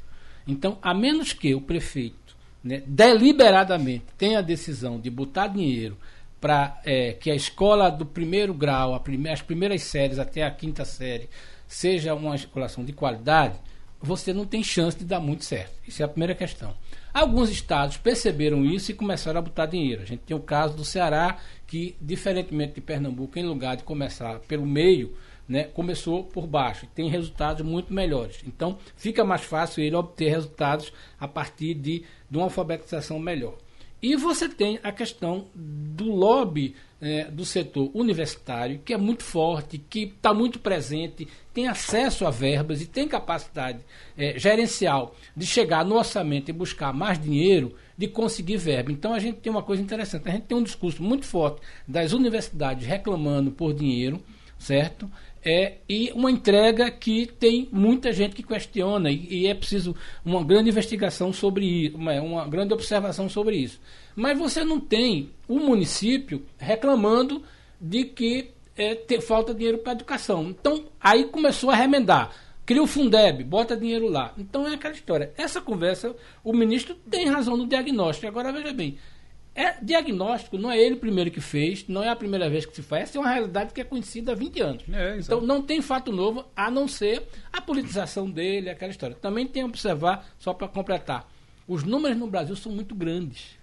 [0.47, 5.97] Então, a menos que o prefeito né, deliberadamente tenha a decisão de botar dinheiro
[6.39, 10.85] para é, que a escola do primeiro grau, prime as primeiras séries até a quinta
[10.85, 11.31] série,
[11.67, 13.59] seja uma escolação de qualidade,
[14.01, 15.73] você não tem chance de dar muito certo.
[15.87, 16.75] Isso é a primeira questão.
[17.13, 20.03] Alguns estados perceberam isso e começaram a botar dinheiro.
[20.03, 24.39] A gente tem o caso do Ceará, que, diferentemente de Pernambuco, em lugar de começar
[24.41, 25.15] pelo meio,
[25.49, 28.41] né, começou por baixo e tem resultados muito melhores.
[28.47, 33.57] Então, fica mais fácil ele obter resultados a partir de, de uma alfabetização melhor.
[34.03, 39.79] E você tem a questão do lobby é, do setor universitário, que é muito forte,
[39.79, 43.81] que está muito presente, tem acesso a verbas e tem capacidade
[44.17, 48.93] é, gerencial de chegar no orçamento e buscar mais dinheiro, de conseguir verba.
[48.93, 52.13] Então a gente tem uma coisa interessante, a gente tem um discurso muito forte das
[52.13, 54.23] universidades reclamando por dinheiro,
[54.59, 55.11] certo?
[55.43, 60.45] É, e uma entrega que tem muita gente que questiona e, e é preciso uma
[60.45, 63.81] grande investigação sobre isso, uma, uma grande observação sobre isso.
[64.15, 67.43] Mas você não tem o município reclamando
[67.81, 70.51] de que é, ter, falta dinheiro para educação.
[70.51, 72.35] Então, aí começou a remendar.
[72.67, 74.33] Cria o Fundeb, bota dinheiro lá.
[74.39, 75.33] Então é aquela história.
[75.37, 78.29] Essa conversa, o ministro tem razão no diagnóstico.
[78.29, 78.97] Agora veja bem,
[79.61, 82.83] é, diagnóstico não é ele primeiro que fez, não é a primeira vez que se
[82.83, 84.85] faz, essa é uma realidade que é conhecida há 20 anos.
[84.91, 89.15] É, então não tem fato novo, a não ser a politização dele, aquela história.
[89.15, 91.31] Também tem que observar, só para completar,
[91.69, 93.59] os números no Brasil são muito grandes.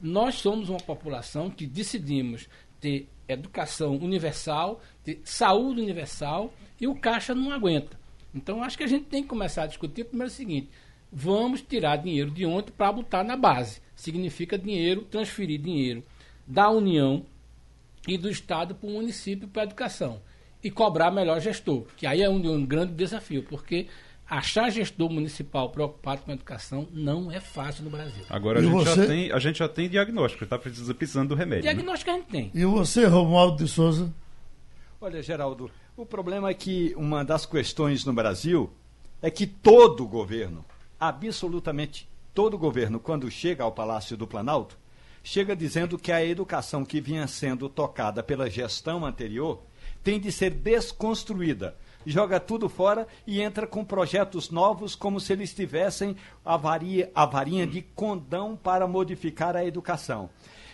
[0.00, 2.48] Nós somos uma população que decidimos
[2.80, 7.98] ter educação universal, ter saúde universal, e o Caixa não aguenta.
[8.32, 10.70] Então acho que a gente tem que começar a discutir primeiro o seguinte:
[11.12, 16.02] vamos tirar dinheiro de ontem para botar na base significa dinheiro, transferir dinheiro
[16.44, 17.24] da União
[18.06, 20.20] e do Estado para o município para a educação.
[20.62, 23.86] E cobrar melhor gestor, que aí é um, um grande desafio, porque
[24.28, 28.24] achar gestor municipal preocupado com a educação não é fácil no Brasil.
[28.28, 28.96] Agora a, gente, você...
[28.96, 31.64] já tem, a gente já tem diagnóstico, está precisando do remédio.
[31.64, 31.72] Né?
[31.72, 32.16] Diagnóstico né?
[32.16, 32.50] a gente tem.
[32.52, 34.12] E você, Romualdo de Souza?
[35.00, 38.72] Olha, Geraldo, o problema é que uma das questões no Brasil
[39.20, 40.64] é que todo governo
[40.98, 44.78] absolutamente todo governo, quando chega ao Palácio do Planalto,
[45.22, 49.62] chega dizendo que a educação que vinha sendo tocada pela gestão anterior
[50.02, 51.76] tem de ser desconstruída.
[52.04, 57.80] Joga tudo fora e entra com projetos novos, como se eles tivessem a, varinha de
[57.80, 60.28] condão para modificar a educação.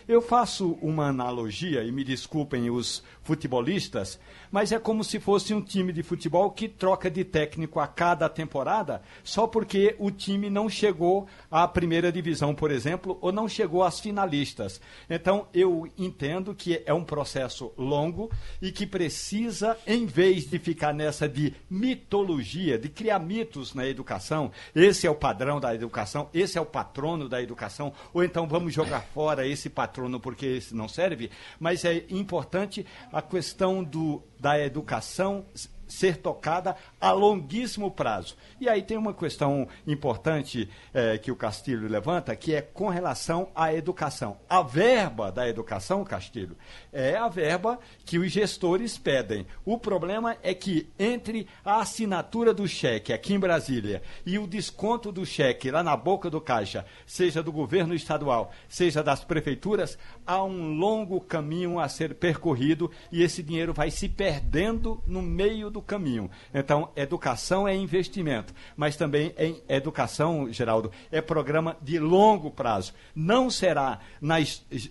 [0.09, 4.19] Eu faço uma analogia, e me desculpem os futebolistas,
[4.51, 8.27] mas é como se fosse um time de futebol que troca de técnico a cada
[8.27, 13.83] temporada só porque o time não chegou à primeira divisão, por exemplo, ou não chegou
[13.83, 14.81] às finalistas.
[15.11, 18.31] Então, eu entendo que é um processo longo
[18.63, 24.51] e que precisa, em vez de ficar nessa de mitologia, de criar mitos na educação,
[24.75, 28.73] esse é o padrão da educação, esse é o patrono da educação, ou então vamos
[28.73, 34.59] jogar fora esse patrono porque esse não serve, mas é importante a questão do, da
[34.59, 35.45] educação
[35.89, 38.37] ser tocada a longuíssimo prazo.
[38.61, 43.49] E aí tem uma questão importante é, que o Castilho levanta, que é com relação
[43.55, 44.37] à educação.
[44.49, 46.57] A verba da educação, Castilho,
[46.93, 49.47] é a verba que os gestores pedem.
[49.65, 55.11] O problema é que entre a assinatura do cheque aqui em Brasília e o desconto
[55.11, 60.43] do cheque lá na boca do caixa, seja do governo estadual, seja das prefeituras, há
[60.43, 65.78] um longo caminho a ser percorrido e esse dinheiro vai se perdendo no meio do
[65.83, 66.31] caminho.
[66.53, 72.93] Então, educação é investimento, mas também em educação, Geraldo, é programa de longo prazo.
[73.15, 74.37] Não será na,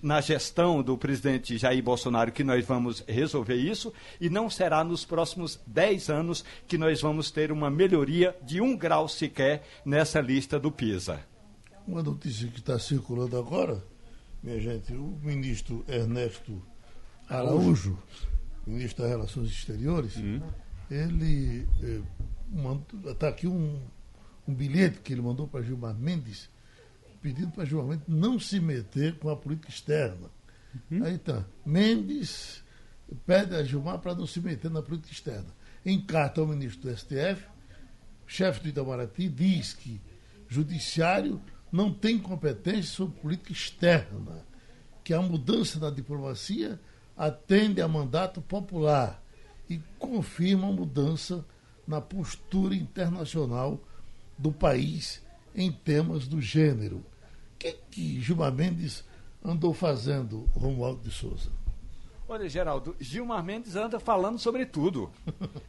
[0.02, 5.06] na gestão do presidente Jair Bolsonaro que nós vamos resolver isso e não será nos
[5.06, 10.60] próximos 10 anos que nós vamos ter uma melhoria de um grau sequer nessa lista
[10.60, 11.20] do PISA.
[11.88, 13.84] Uma notícia que está circulando agora,
[14.44, 16.62] minha gente, o ministro Ernesto
[17.30, 17.98] Araújo,
[18.66, 20.42] ministro das Relações Exteriores, uhum.
[20.90, 22.02] Ele eh,
[23.12, 23.82] está aqui um,
[24.48, 26.50] um bilhete que ele mandou para Gilmar Mendes,
[27.22, 30.30] pedindo para Gilmar Mendes não se meter com a política externa.
[30.90, 31.04] Uhum.
[31.04, 31.46] Aí tá.
[31.66, 32.64] Mendes
[33.26, 35.56] pede a Gilmar para não se meter na política externa.
[35.86, 37.46] Em carta ao ministro do STF,
[38.26, 40.02] chefe do Itamaraty diz que
[40.48, 44.46] judiciário não tem competência sobre política externa,
[45.04, 46.80] que a mudança na diplomacia
[47.16, 49.24] atende a mandato popular
[49.70, 51.46] e confirma a mudança
[51.88, 53.80] na postura internacional
[54.38, 55.24] do país
[55.56, 56.98] em temas do gênero.
[56.98, 57.04] O
[57.58, 59.04] que, que Gilmar Mendes
[59.44, 61.50] andou fazendo, Romualdo de Souza?
[62.30, 65.10] Olha, Geraldo, Gilmar Mendes anda falando sobre tudo.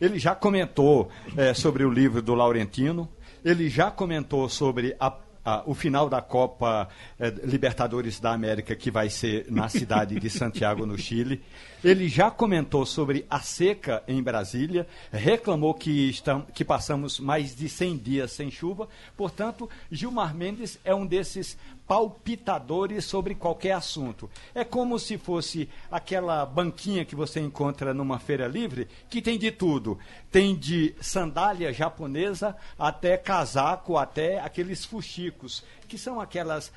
[0.01, 3.09] Ele já comentou é, sobre o livro do Laurentino,
[3.45, 5.11] ele já comentou sobre a
[5.49, 10.29] ah, o final da Copa eh, Libertadores da América, que vai ser na cidade de
[10.29, 11.43] Santiago, no Chile.
[11.83, 17.67] Ele já comentou sobre a seca em Brasília, reclamou que, estamos, que passamos mais de
[17.67, 18.89] 100 dias sem chuva.
[19.17, 21.57] Portanto, Gilmar Mendes é um desses
[21.89, 24.31] palpitadores sobre qualquer assunto.
[24.55, 29.51] É como se fosse aquela banquinha que você encontra numa feira livre, que tem de
[29.51, 29.99] tudo.
[30.31, 36.71] Tem de sandália japonesa até casaco, até aqueles fuxicos, que são aquelas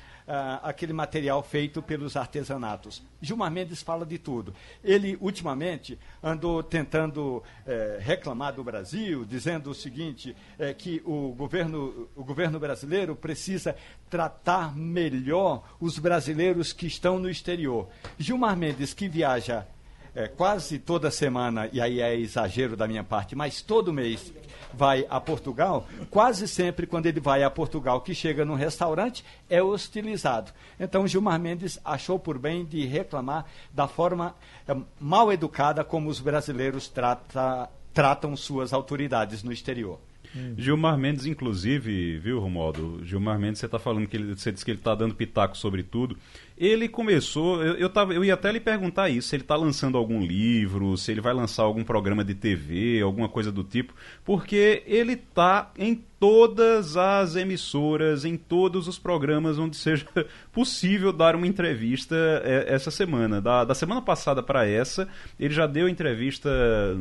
[0.62, 3.02] aquele material feito pelos artesanatos.
[3.20, 4.54] Gilmar Mendes fala de tudo.
[4.82, 12.08] Ele, ultimamente, andou tentando eh, reclamar do Brasil, dizendo o seguinte, eh, que o governo,
[12.16, 13.76] o governo brasileiro precisa
[14.10, 17.88] tratar melhor os brasileiros que estão no exterior.
[18.18, 19.66] Gilmar Mendes, que viaja
[20.14, 24.32] é, quase toda semana, e aí é exagero da minha parte, mas todo mês
[24.74, 29.62] vai a Portugal, quase sempre quando ele vai a Portugal, que chega num restaurante, é
[29.62, 30.52] hostilizado.
[30.78, 34.34] Então Gilmar Mendes achou por bem de reclamar da forma
[34.66, 39.98] é, mal educada como os brasileiros trata, tratam suas autoridades no exterior.
[40.34, 40.54] Hum.
[40.56, 43.04] Gilmar Mendes, inclusive, viu, Romualdo?
[43.04, 45.82] Gilmar Mendes, você está falando que ele, você disse que ele está dando pitaco sobre
[45.82, 46.16] tudo.
[46.56, 49.98] Ele começou, eu, eu, tava, eu ia até lhe perguntar isso, se ele está lançando
[49.98, 54.82] algum livro, se ele vai lançar algum programa de TV, alguma coisa do tipo, porque
[54.86, 60.06] ele está em todas as emissoras, em todos os programas onde seja
[60.52, 63.40] possível dar uma entrevista é, essa semana.
[63.40, 66.48] Da, da semana passada para essa, ele já deu entrevista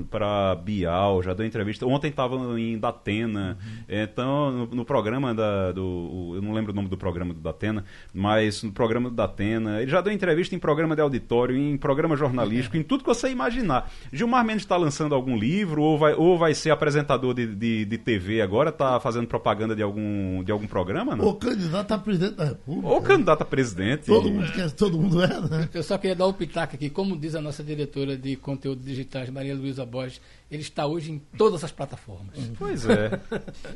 [0.10, 1.86] para Bial, já deu entrevista.
[1.86, 3.84] Ontem estava em Datena, uhum.
[3.88, 6.32] então no, no, programa da, do.
[6.34, 9.51] Eu não lembro o nome do programa do Datena, mas no programa do Datena.
[9.54, 13.30] Ele já deu entrevista em programa de auditório, em programa jornalístico, em tudo que você
[13.30, 13.92] imaginar.
[14.12, 17.98] Gilmar Mendes está lançando algum livro, ou vai, ou vai ser apresentador de, de, de
[17.98, 21.26] TV agora, está fazendo propaganda de algum, de algum programa, não?
[21.26, 22.88] Ou candidato a presidente da República.
[22.88, 24.06] Ou candidato a presidente.
[24.06, 25.70] Todo mundo quer, todo mundo é, né?
[25.74, 29.30] Eu só queria dar um pitaco aqui, como diz a nossa diretora de conteúdo digitais,
[29.30, 32.36] Maria Luísa Borges, ele está hoje em todas as plataformas.
[32.58, 33.20] Pois é.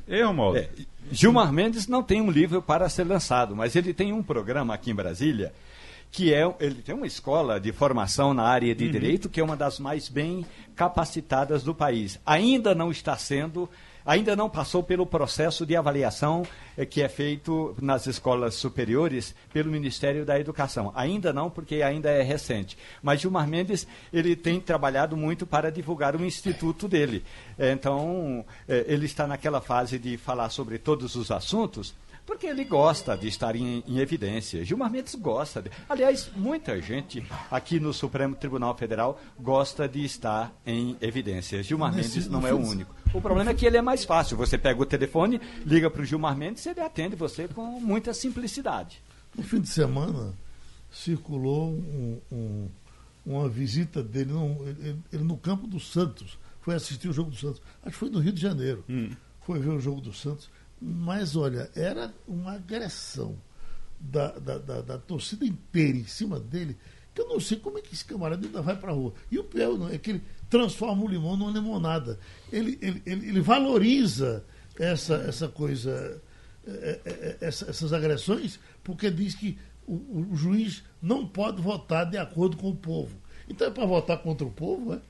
[0.08, 0.60] Ei, Romualdo.
[0.60, 0.70] É,
[1.10, 4.92] Gilmar Mendes não tem um livro para ser lançado, mas ele tem um programa aqui
[4.92, 5.54] em Brasília
[6.12, 8.92] que é ele tem uma escola de formação na área de uhum.
[8.92, 12.20] direito que é uma das mais bem capacitadas do país.
[12.26, 13.70] Ainda não está sendo
[14.06, 16.44] ainda não passou pelo processo de avaliação
[16.78, 20.92] eh, que é feito nas escolas superiores pelo Ministério da Educação.
[20.96, 22.78] Ainda não, porque ainda é recente.
[23.02, 27.24] Mas Gilmar Mendes ele tem trabalhado muito para divulgar o instituto dele.
[27.58, 31.94] Então, eh, ele está naquela fase de falar sobre todos os assuntos
[32.26, 34.66] porque ele gosta de estar em, em, evidência.
[34.66, 35.62] Gilmar Mendes gosta.
[35.62, 41.62] De, aliás, muita gente aqui no Supremo Tribunal Federal gosta de estar em evidência.
[41.62, 42.96] Gilmar Nesse, Mendes não é o único.
[43.14, 44.36] O problema é que ele é mais fácil.
[44.38, 48.14] Você pega o telefone, liga para o Gilmar Mendes e ele atende você com muita
[48.14, 49.02] simplicidade.
[49.36, 50.34] No fim de semana,
[50.92, 52.68] circulou um, um,
[53.26, 56.38] uma visita dele, não, ele, ele, no campo do Santos.
[56.62, 57.62] Foi assistir o jogo do Santos.
[57.84, 58.84] Acho que foi no Rio de Janeiro.
[58.90, 59.12] Hum.
[59.42, 60.50] Foi ver o jogo do Santos
[60.88, 63.36] mas, olha, era uma agressão
[64.00, 66.78] da, da, da, da, torcida inteira em cima dele,
[67.12, 69.12] que eu não sei como é que esse camarada ainda vai para a rua.
[69.32, 72.20] E o pior é que ele transforma o limão numa limonada.
[72.52, 74.46] Ele, ele, ele, ele valoriza
[74.78, 76.22] essa, essa coisa,
[76.68, 82.08] é, é, é, essa, essas agressões, porque diz que o, o, juiz não pode votar
[82.08, 83.18] de acordo com o povo.
[83.50, 85.02] Então é para votar contra o povo, né?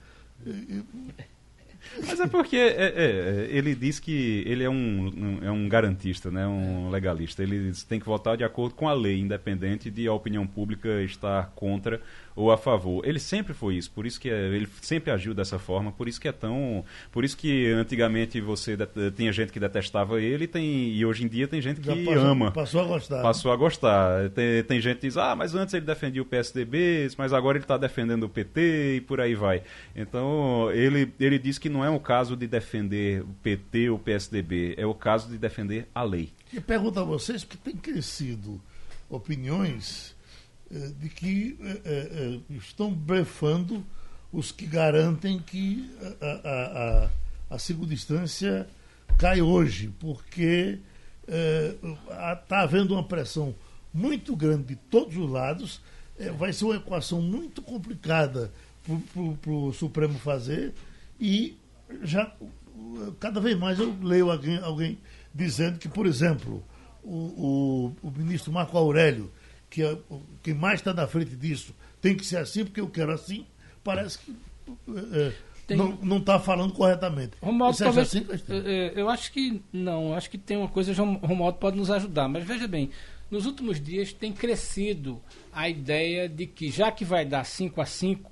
[2.06, 5.68] Mas é porque é, é, é, ele diz que ele é um, um, é um
[5.70, 6.46] garantista, né?
[6.46, 7.42] um legalista.
[7.42, 11.52] Ele tem que votar de acordo com a lei, independente de a opinião pública estar
[11.56, 12.02] contra
[12.36, 13.06] ou a favor.
[13.08, 16.20] Ele sempre foi isso, por isso que é, ele sempre agiu dessa forma, por isso
[16.20, 18.78] que é tão, por isso que antigamente você
[19.16, 22.52] tinha gente que detestava ele, tem e hoje em dia tem gente que passou, ama.
[22.52, 23.22] Passou a gostar.
[23.22, 24.30] Passou a gostar.
[24.32, 27.64] Tem, tem gente que diz: "Ah, mas antes ele defendia o PSDB, mas agora ele
[27.64, 29.64] está defendendo o PT e por aí vai".
[29.96, 34.00] Então, ele ele diz que não é o caso de defender o PT ou o
[34.00, 36.32] PSDB, é o caso de defender a lei.
[36.52, 38.62] E pergunto a vocês, porque tem crescido
[39.10, 40.15] opiniões eh,
[40.70, 43.86] de que eh, eh, estão brefando
[44.32, 45.90] os que garantem que
[46.22, 47.06] a, a,
[47.50, 48.68] a, a segunda instância
[49.18, 50.80] cai hoje, porque
[51.26, 53.56] está havendo uma pressão
[53.94, 55.82] muito grande de todos os lados,
[56.38, 58.52] vai ser uma equação muito complicada
[58.84, 60.74] para o Supremo fazer
[61.20, 61.58] e
[62.04, 62.32] já
[63.20, 64.98] cada vez mais eu leio alguém, alguém
[65.34, 66.64] dizendo que, por exemplo,
[67.04, 69.32] o, o, o ministro Marco Aurélio
[69.76, 69.98] que é,
[70.42, 73.46] quem mais está na frente disso tem que ser assim, porque eu quero assim,
[73.84, 74.34] parece que
[75.12, 75.34] é,
[75.68, 75.78] tem...
[75.78, 77.34] não está falando corretamente.
[77.42, 78.26] Romualdo, talvez, assim,
[78.96, 82.30] eu acho que não, acho que tem uma coisa que o Romualdo pode nos ajudar,
[82.30, 82.90] mas veja bem,
[83.30, 87.86] nos últimos dias tem crescido a ideia de que já que vai dar 5 a
[87.86, 88.32] 5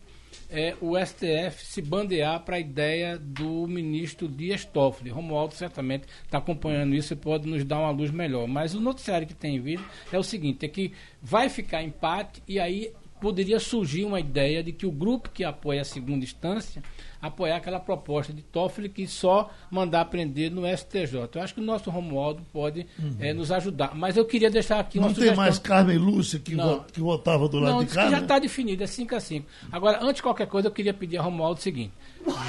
[0.49, 5.09] é, o STF se bandear para a ideia do ministro Dias Toffoli.
[5.09, 8.47] Romualdo certamente está acompanhando isso e pode nos dar uma luz melhor.
[8.47, 12.59] Mas o noticiário que tem vindo é o seguinte, é que vai ficar empate e
[12.59, 16.83] aí poderia surgir uma ideia de que o grupo que apoia a segunda instância
[17.23, 21.29] apoiar aquela proposta de Toffoli que só mandar prender no STJ.
[21.33, 23.15] Eu acho que o nosso Romualdo pode uhum.
[23.17, 23.95] é, nos ajudar.
[23.95, 25.35] Mas eu queria deixar aqui uma Não sugestão.
[25.35, 28.09] tem mais Carmen Lúcia que, vo que votava do lado Não, de cá?
[28.09, 29.47] já está definido, é 5 a 5.
[29.71, 31.93] Agora, antes de qualquer coisa, eu queria pedir a Romualdo o seguinte.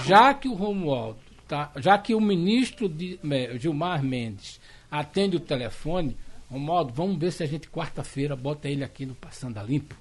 [0.04, 3.20] Já que o Romualdo, tá, já que o ministro de,
[3.60, 6.16] Gilmar Mendes atende o telefone,
[6.50, 9.94] Romualdo, vamos ver se a gente quarta-feira bota ele aqui no Passando a Limpo.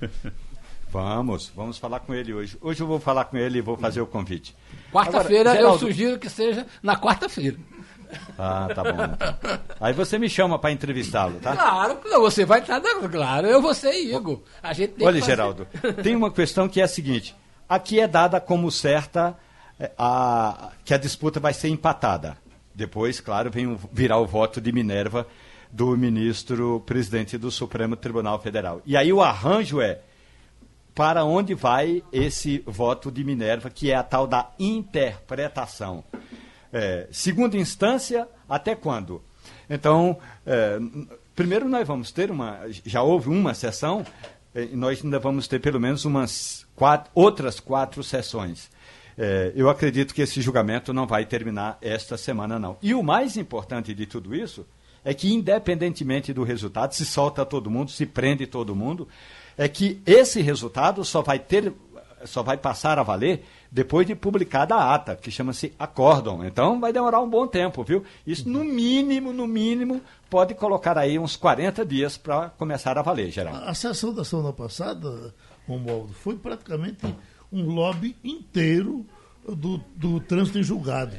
[0.88, 2.56] Vamos, vamos falar com ele hoje.
[2.60, 4.56] Hoje eu vou falar com ele e vou fazer o convite.
[4.92, 7.58] Quarta-feira eu sugiro que seja na quarta-feira.
[8.38, 9.60] Ah, tá bom.
[9.80, 11.56] Aí você me chama para entrevistá-lo, tá?
[11.56, 12.80] Claro, você vai estar,
[13.10, 14.40] claro, eu vou ser Igor.
[14.62, 15.66] A gente Olha, Geraldo,
[16.02, 17.34] tem uma questão que é a seguinte:
[17.68, 19.36] aqui é dada como certa
[19.78, 22.38] é, a, que a disputa vai ser empatada.
[22.74, 25.26] Depois, claro, vem virar o voto de Minerva
[25.70, 28.82] do ministro presidente do Supremo Tribunal Federal.
[28.84, 30.00] E aí o arranjo é
[30.94, 36.02] para onde vai esse voto de Minerva, que é a tal da interpretação.
[36.72, 39.22] É, segunda instância, até quando?
[39.68, 40.78] Então, é,
[41.34, 42.60] primeiro nós vamos ter uma.
[42.84, 44.06] Já houve uma sessão,
[44.54, 48.70] é, nós ainda vamos ter pelo menos umas quatro, outras quatro sessões.
[49.18, 52.78] É, eu acredito que esse julgamento não vai terminar esta semana, não.
[52.82, 54.66] E o mais importante de tudo isso
[55.06, 59.06] é que, independentemente do resultado, se solta todo mundo, se prende todo mundo,
[59.56, 61.72] é que esse resultado só vai ter,
[62.24, 66.44] só vai passar a valer depois de publicada a ata, que chama-se acórdão.
[66.44, 68.02] Então vai demorar um bom tempo, viu?
[68.26, 73.30] Isso no mínimo, no mínimo, pode colocar aí uns 40 dias para começar a valer,
[73.30, 73.54] geral.
[73.54, 75.32] A, a sessão da semana passada,
[75.68, 77.06] Romualdo, foi praticamente
[77.52, 79.06] um lobby inteiro
[79.46, 81.14] do, do trânsito em julgado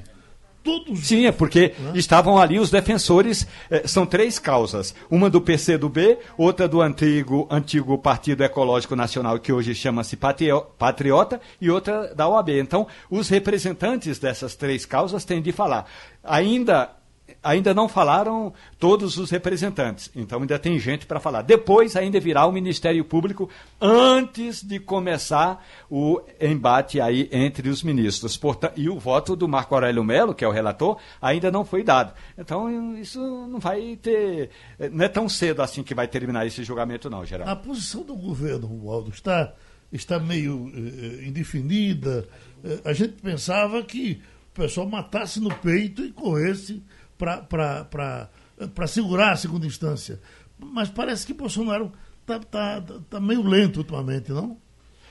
[0.67, 1.07] todos.
[1.07, 3.47] Sim, é porque estavam ali os defensores.
[3.71, 9.53] eh, são três causas: uma do PCdoB, outra do antigo, antigo Partido Ecológico Nacional, que
[9.53, 12.49] hoje chama-se Patrio- Patriota, e outra da OAB.
[12.59, 15.85] Então, os representantes dessas três causas têm de falar.
[16.23, 16.96] Ainda.
[17.43, 21.41] Ainda não falaram todos os representantes, então ainda tem gente para falar.
[21.41, 23.49] Depois ainda virá o Ministério Público
[23.81, 28.39] antes de começar o embate aí entre os ministros.
[28.75, 32.13] E o voto do Marco Aurélio Melo, que é o relator, ainda não foi dado.
[32.37, 34.49] Então isso não vai ter,
[34.91, 37.63] não é tão cedo assim que vai terminar esse julgamento não, A Geraldo.
[37.63, 39.53] posição do governo, Romualdo, está,
[39.91, 42.27] está meio eh, eh, indefinida.
[42.63, 44.21] Eh, a gente pensava que
[44.51, 46.83] o pessoal matasse no peito e corresse
[47.17, 50.19] para segurar a segunda instância.
[50.59, 51.91] Mas parece que Bolsonaro
[52.21, 54.57] está tá, tá, meio lento ultimamente, não?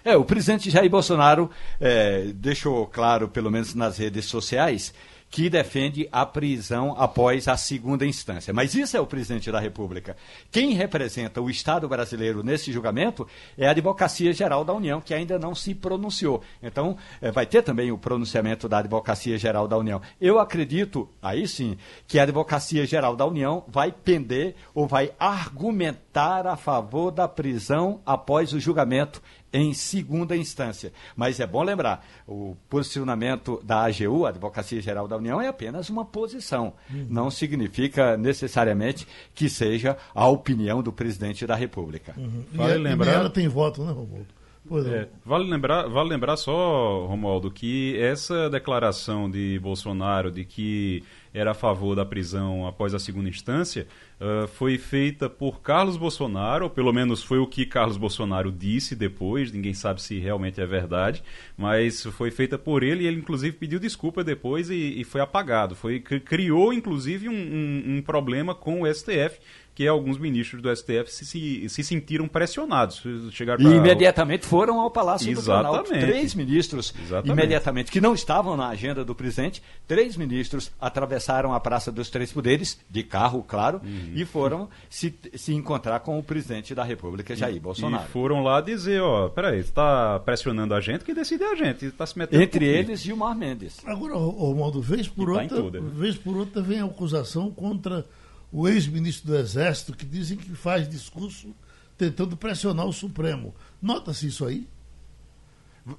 [0.04, 1.50] É, o presidente Jair Bolsonaro
[1.80, 4.94] eh, deixou claro, pelo menos nas redes sociais,
[5.37, 8.55] que defende a prisão após a segunda instância.
[8.55, 10.16] Mas isso é o presidente da República.
[10.51, 13.28] Quem representa o Estado brasileiro nesse julgamento
[13.59, 16.43] é a Advocacia Geral da União, que ainda não se pronunciou.
[16.62, 20.01] Então, eh, vai ter também o pronunciamento da Advocacia Geral da União.
[20.18, 21.76] Eu acredito, aí sim,
[22.09, 28.01] que a Advocacia Geral da União vai pender ou vai argumentar a favor da prisão
[28.07, 29.20] após o julgamento
[29.53, 30.92] em segunda instância.
[31.16, 35.88] Mas é bom lembrar, o posicionamento da AGU, a Advocacia Geral da União, é apenas
[35.88, 36.74] uma posição.
[36.90, 42.14] Não significa necessariamente que seja a opinião do presidente da República.
[42.53, 44.26] Vale e, a- e lembrar- nem ela tem voto, né, Romualdo?
[44.68, 44.92] Pois não.
[44.94, 51.05] É, vale, lembrar, vale lembrar só, Romualdo, que essa declaração de Bolsonaro de que
[51.39, 53.87] era a favor da prisão após a segunda instância
[54.20, 58.97] ah, foi feita por Carlos Bolsonaro, ou pelo menos foi o que Carlos Bolsonaro disse
[58.97, 61.22] depois, ninguém sabe se realmente é verdade,
[61.57, 65.74] mas foi feita por ele e ele inclusive pediu desculpa depois e, e foi apagado.
[65.74, 69.39] Foi, cri- criou inclusive um, um- um problema com o STF,
[69.76, 73.02] que alguns ministros do STF se, se, se sentiram pressionados.
[73.30, 75.80] Chegaram E pra- imediatamente foram ao Palácio do Planalto.
[75.92, 76.06] Exatamente.
[76.10, 77.30] Três ministros, Exatamente.
[77.38, 82.32] imediatamente, que não estavam na agenda do presidente, três ministros atravessaram a Praça dos Três
[82.32, 84.12] Poderes, de carro, claro, Uhum.
[84.14, 88.04] e foram se, se encontrar com o presidente da República, Jair Bolsonaro.
[88.08, 91.54] E foram lá dizer, ó, peraí, você tá pressionando a gente, que decide é a
[91.54, 93.76] gente, tá se metendo Entre eles, Gilmar Mendes.
[93.84, 95.90] Agora, Romualdo, vez por E tá outra, né?
[95.94, 98.06] vez por outra vem a acusação contra
[98.53, 101.55] o ex-ministro do Exército, que dizem que faz discurso
[101.97, 103.55] tentando pressionar o Supremo.
[103.80, 104.68] Nota-se isso aí?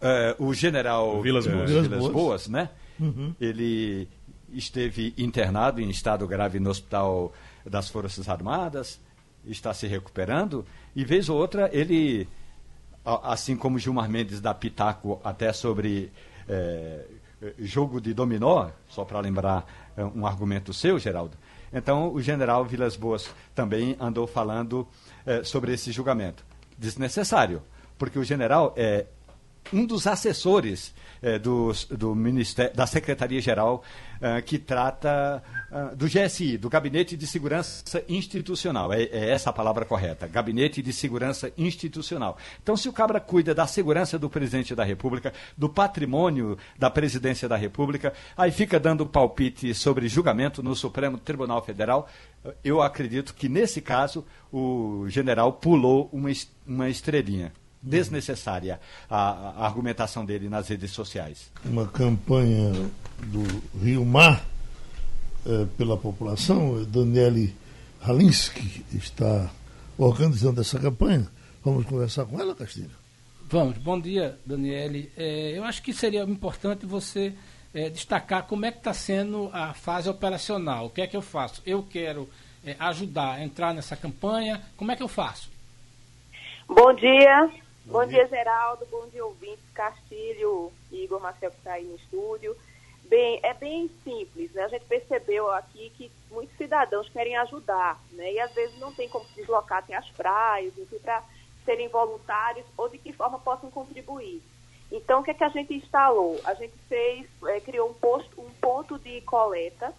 [0.02, 1.70] É, o general Vilas eh, Boas.
[1.70, 2.14] Vilas Vilas Boas.
[2.14, 2.70] Boas, né?
[3.00, 3.34] Uhum.
[3.40, 4.08] Ele
[4.52, 7.34] esteve internado em estado grave no hospital
[7.66, 9.00] das Forças Armadas,
[9.46, 12.28] está se recuperando, e vez ou outra ele,
[13.06, 16.12] assim como Gilmar Mendes dá pitaco até sobre
[16.48, 17.06] eh,
[17.60, 21.38] jogo de dominó, só para lembrar eh, um argumento seu, Geraldo,
[21.78, 24.88] então o general Vilas Boas também andou falando
[25.26, 26.46] eh, sobre esse julgamento.
[26.78, 27.62] Desnecessário,
[27.98, 29.06] porque o general é
[29.74, 33.84] um dos assessores eh, dos- do Ministério, da Secretaria-Geral
[34.22, 38.94] eh, que trata ah, do GSI, do Gabinete de Segurança Institucional.
[38.94, 42.38] É, é essa a palavra correta, Gabinete de Segurança Institucional.
[42.62, 47.48] Então, se o Cabra cuida da segurança do presidente da República, do patrimônio da presidência
[47.50, 52.08] da República, aí fica dando palpite sobre julgamento no Supremo Tribunal Federal,
[52.64, 56.30] eu acredito que nesse caso o general pulou uma,
[56.66, 57.52] uma estrelinha
[57.82, 61.52] desnecessária a, a argumentação dele nas redes sociais.
[61.66, 62.72] Uma campanha
[63.24, 63.44] do
[63.84, 64.44] Rio Mar
[65.46, 66.84] eh, pela população.
[66.84, 67.56] Daniele
[68.02, 69.50] Halinsky está
[69.98, 71.28] organizando essa campanha.
[71.64, 72.92] Vamos conversar com ela, Castilho?
[73.50, 75.10] Vamos, bom dia, Daniele.
[75.16, 77.34] É, eu acho que seria importante você
[77.74, 80.88] é, destacar como é que está sendo a fase operacional.
[80.88, 81.62] O que é que eu faço?
[81.66, 82.30] Eu quero
[82.66, 84.62] é, ajudar a entrar nessa campanha.
[84.76, 85.50] Como é que eu faço?
[86.68, 87.50] Bom dia.
[87.88, 88.28] Bom, dia.
[88.28, 88.86] Geraldo.
[88.88, 89.64] Bom dia, ouvintes.
[89.74, 92.56] Castilho e Igor Marcel que está aí no estúdio.
[93.06, 94.64] Bem, é bem simples, né?
[94.64, 98.34] A gente percebeu aqui que muitos cidadãos querem ajudar, né?
[98.34, 101.24] E às vezes não tem como se deslocar até as praias, enfim, para
[101.64, 104.42] serem voluntários ou de que forma possam contribuir.
[104.92, 106.40] Então, o que é que a gente instalou?
[106.44, 109.94] A gente fez, eh, criou um, posto, um ponto de coleta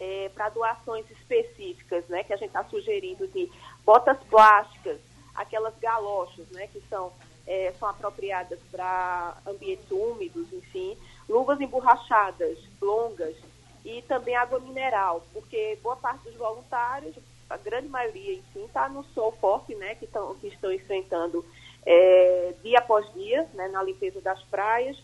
[0.00, 2.24] eh, para doações específicas, né?
[2.24, 3.48] Que a gente está sugerindo de
[3.84, 4.98] botas plásticas,
[5.36, 6.66] aquelas galochas, né?
[6.68, 7.12] Que são,
[7.46, 10.96] eh, são apropriadas para ambientes úmidos, enfim.
[11.28, 13.36] Luvas emborrachadas, longas
[13.84, 17.14] e também água mineral, porque boa parte dos voluntários,
[17.48, 19.94] a grande maioria, enfim, está no sol forte, né?
[19.94, 21.44] Que, tão, que estão enfrentando
[21.86, 25.00] é, dia após dia, né, na limpeza das praias.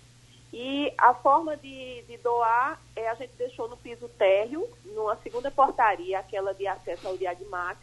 [0.53, 5.51] E a forma de, de doar é a gente deixou no piso térreo, numa segunda
[5.51, 7.79] portaria, aquela de acesso ao Diagmax,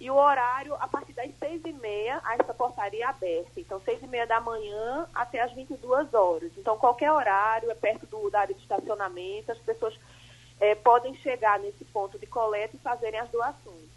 [0.00, 3.58] e o horário a partir das seis e meia, essa portaria é aberta.
[3.58, 6.50] Então, seis e meia da manhã até as 22 horas.
[6.58, 9.94] Então, qualquer horário, é perto do, da área de estacionamento, as pessoas
[10.60, 13.94] é, podem chegar nesse ponto de coleta e fazerem as doações.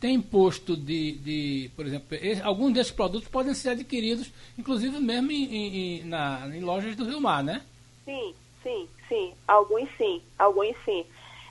[0.00, 5.30] Tem posto de, de por exemplo, esse, alguns desses produtos podem ser adquiridos, inclusive mesmo
[5.32, 7.62] em, em, na, em lojas do Rio Mar, né?
[8.04, 9.34] Sim, sim, sim.
[9.48, 11.06] Alguns sim, alguns sim.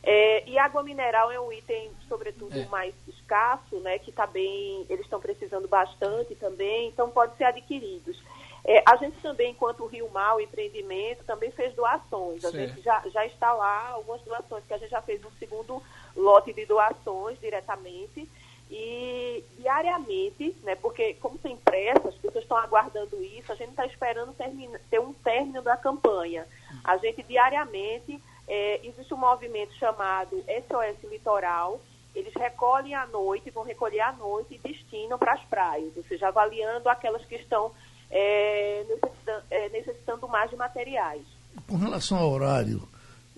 [0.08, 2.66] É, e água mineral é um item, sobretudo, é.
[2.66, 3.98] mais escasso, né?
[3.98, 8.22] Que tá bem, eles estão precisando bastante também, então pode ser adquiridos.
[8.64, 12.46] É, a gente também, enquanto Rio Mal Empreendimento, também fez doações.
[12.46, 12.68] A certo.
[12.68, 15.82] gente já, já está lá, algumas doações, que a gente já fez um segundo
[16.16, 18.30] lote de doações diretamente.
[18.70, 23.86] E diariamente, né, porque como tem pressa, as pessoas estão aguardando isso, a gente está
[23.86, 26.48] esperando termina, ter um término da campanha.
[26.84, 31.80] A gente diariamente, é, existe um movimento chamado SOS Litoral,
[32.14, 36.30] eles recolhem à noite, vão recolher à noite e destinam para as praias, ou seja,
[36.30, 37.72] avaliando aquelas que estão
[38.10, 41.26] é, necessitando, é, necessitando, mais de materiais.
[41.68, 42.88] Com relação ao horário,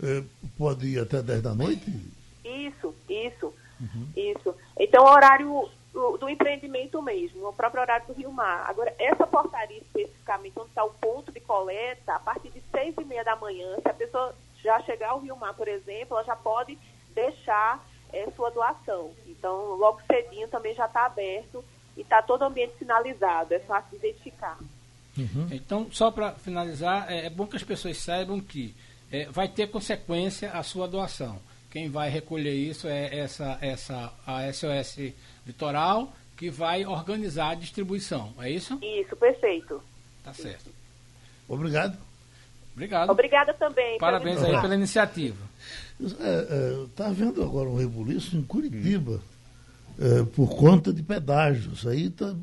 [0.02, 0.24] é,
[0.58, 1.90] pode ir até 10 da noite?
[2.44, 4.08] Isso, isso, uhum.
[4.16, 4.56] isso.
[4.78, 8.66] Então, o horário do, do, empreendimento mesmo, o próprio horário do Rio Mar.
[8.70, 13.04] Agora, essa portaria especificamente, onde está o ponto de coleta, a partir de seis e
[13.04, 14.36] meia da manhã, se a pessoa
[14.68, 16.78] já chegar ao Rio Mar, por exemplo, ela já pode
[17.16, 19.12] deixar é, sua doação.
[19.26, 21.64] Então, logo cedinho também já está aberto
[21.96, 24.60] e está todo o ambiente sinalizado, é fácil de identificar.
[25.18, 25.48] Uhum.
[25.52, 28.76] Então, só para finalizar, é, é, bom que as pessoas saibam que
[29.10, 31.40] é, vai ter consequência a sua doação.
[31.72, 35.14] Quem vai recolher isso é essa, essa a SOS
[35.46, 38.34] Litoral, que vai organizar a distribuição.
[38.40, 38.78] É isso?
[38.82, 39.82] Isso, perfeito.
[40.24, 40.70] Tá certo.
[41.48, 41.98] Obrigado.
[42.78, 43.10] Obrigado.
[43.10, 43.98] Obrigada também.
[43.98, 45.44] Parabéns aí pela iniciativa.
[46.00, 49.20] Está é, é, tá havendo agora um rebuliço em Curitiba
[50.00, 51.88] é, por conta de pedágios.
[51.88, 52.36] Aí está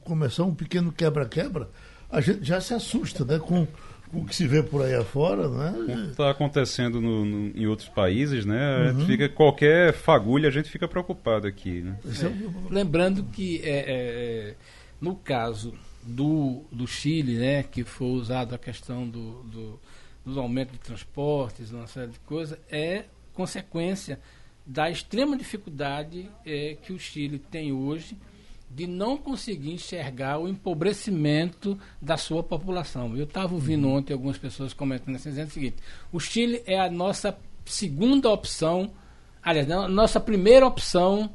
[0.00, 1.68] começar um pequeno quebra-quebra.
[2.10, 3.66] A gente já se assusta né, com
[4.10, 6.08] o que se vê por aí afora, né?
[6.10, 8.90] Está acontecendo no, no, em outros países, né?
[8.92, 9.04] Uhum.
[9.04, 11.82] Fica, qualquer fagulha a gente fica preocupado aqui.
[11.82, 11.94] Né?
[12.06, 12.72] É.
[12.72, 14.54] Lembrando que é, é, é,
[14.98, 15.74] no caso
[16.08, 19.80] do, do Chile, né, que foi usado a questão do, do,
[20.24, 23.04] dos aumentos de transportes, uma série de coisas, é
[23.34, 24.18] consequência
[24.64, 28.16] da extrema dificuldade é, que o Chile tem hoje
[28.70, 33.16] de não conseguir enxergar o empobrecimento da sua população.
[33.16, 33.96] Eu estava ouvindo uhum.
[33.96, 35.76] ontem algumas pessoas comentando assim, dizendo o seguinte:
[36.12, 38.92] o Chile é a nossa segunda opção,
[39.42, 41.30] aliás, a nossa primeira opção,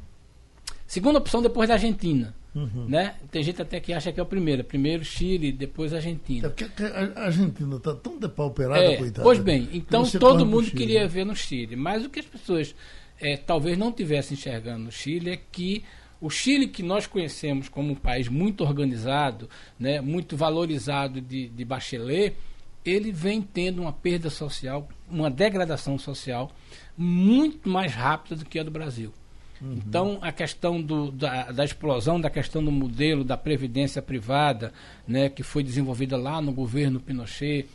[0.86, 2.34] segunda opção depois da Argentina.
[2.54, 2.86] Uhum.
[2.88, 3.16] Né?
[3.30, 4.62] Tem gente até que acha que é o primeiro.
[4.62, 6.46] Primeiro Chile, depois Argentina.
[6.46, 9.22] É porque a Argentina está tão depauperada, é, coitada.
[9.22, 11.74] Pois bem, então todo mundo queria ver no Chile.
[11.74, 12.74] Mas o que as pessoas
[13.20, 15.84] é, talvez não tivessem enxergando no Chile é que
[16.20, 19.48] o Chile que nós conhecemos como um país muito organizado,
[19.78, 22.36] né, muito valorizado de, de Bachelet,
[22.84, 26.50] ele vem tendo uma perda social, uma degradação social
[26.96, 29.12] muito mais rápida do que a do Brasil.
[29.60, 29.74] Uhum.
[29.74, 34.72] Então, a questão do, da, da, explosão da questão do modelo da previdência privada,
[35.06, 37.66] né, que foi desenvolvida lá no governo Pinochet,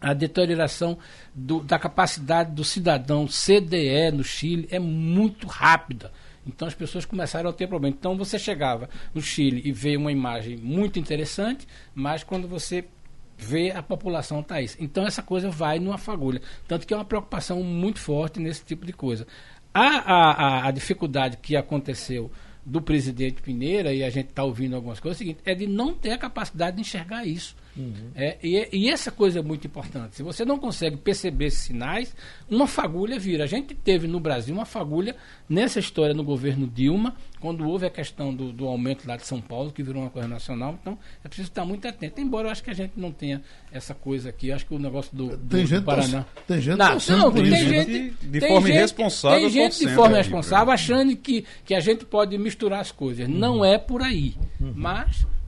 [0.00, 0.96] a deterioração
[1.34, 6.10] do, da capacidade do cidadão CDE no Chile é muito rápida.
[6.46, 7.94] Então as pessoas começaram a ter problema.
[7.98, 12.86] Então você chegava no Chile e vê uma imagem muito interessante, mas quando você
[13.36, 14.76] vê a população está isso.
[14.80, 16.40] Então essa coisa vai numa fagulha.
[16.66, 19.26] Tanto que é uma preocupação muito forte nesse tipo de coisa.
[19.72, 22.30] A, a, a, dificuldade que aconteceu
[22.64, 25.66] do presidente Pineira, e a gente está ouvindo algumas coisas, é, o seguinte, é de
[25.66, 27.54] não ter a capacidade de enxergar isso.
[27.80, 28.10] Uhum.
[28.14, 30.16] É, e, e, essa coisa é muito importante.
[30.16, 32.14] Se você não consegue perceber esses sinais,
[32.48, 33.44] uma fagulha vira.
[33.44, 35.16] A gente teve no Brasil uma fagulha
[35.48, 39.40] nessa história no governo Dilma, quando houve a questão do, do aumento lá de São
[39.40, 40.78] Paulo, que virou uma coisa nacional.
[40.80, 42.20] Então é preciso estar muito atento.
[42.20, 44.48] Embora eu acho que a gente não tenha essa coisa aqui.
[44.48, 46.26] Eu acho que o negócio do, do, tem gente do Paraná.
[46.46, 49.40] Tem gente não, não, tem gente de forma gente, irresponsável.
[49.40, 53.26] Tem gente de forma irresponsável achando que, que a gente pode misturar as coisas.
[53.26, 53.34] Uhum.
[53.34, 54.34] Não é por aí.
[54.60, 54.72] Uhum.
[54.76, 55.39] Mas né,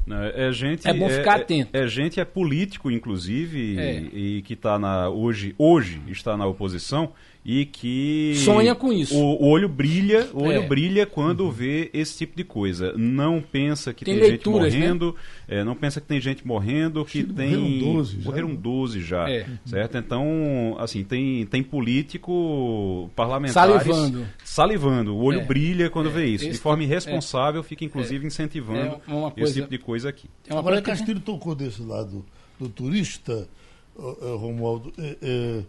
[0.49, 1.77] é, gente, é bom ficar é, atento.
[1.77, 4.01] É, é, gente, é político, inclusive, é.
[4.01, 7.13] e, e, que está na hoje, hoje está na oposição
[7.45, 9.17] e que sonha com isso.
[9.17, 10.67] O, o olho brilha, o olho é.
[10.67, 11.51] brilha quando uhum.
[11.51, 12.93] vê esse tipo de coisa.
[12.97, 14.53] Não pensa que tem, tem gente né?
[14.55, 15.17] morrendo,
[15.49, 15.59] né?
[15.59, 19.05] é, não pensa que tem gente morrendo, que tem morreram 12 já, morreram 12 né?
[19.05, 19.47] já, é.
[19.67, 19.99] certo?
[19.99, 25.17] Então, assim, tem tem político parlamentares salivando, salivando.
[25.17, 25.45] O olho é.
[25.45, 26.13] brilha quando é.
[26.13, 26.49] vê isso.
[26.49, 26.87] de forma é.
[26.87, 30.31] irresponsável, fica inclusive incentivando coisa, esse tipo de coisa aqui.
[30.49, 32.25] Agora Castilho tocou desse lado
[32.59, 33.49] do turista
[33.97, 34.93] Romualdo.
[34.97, 35.63] É,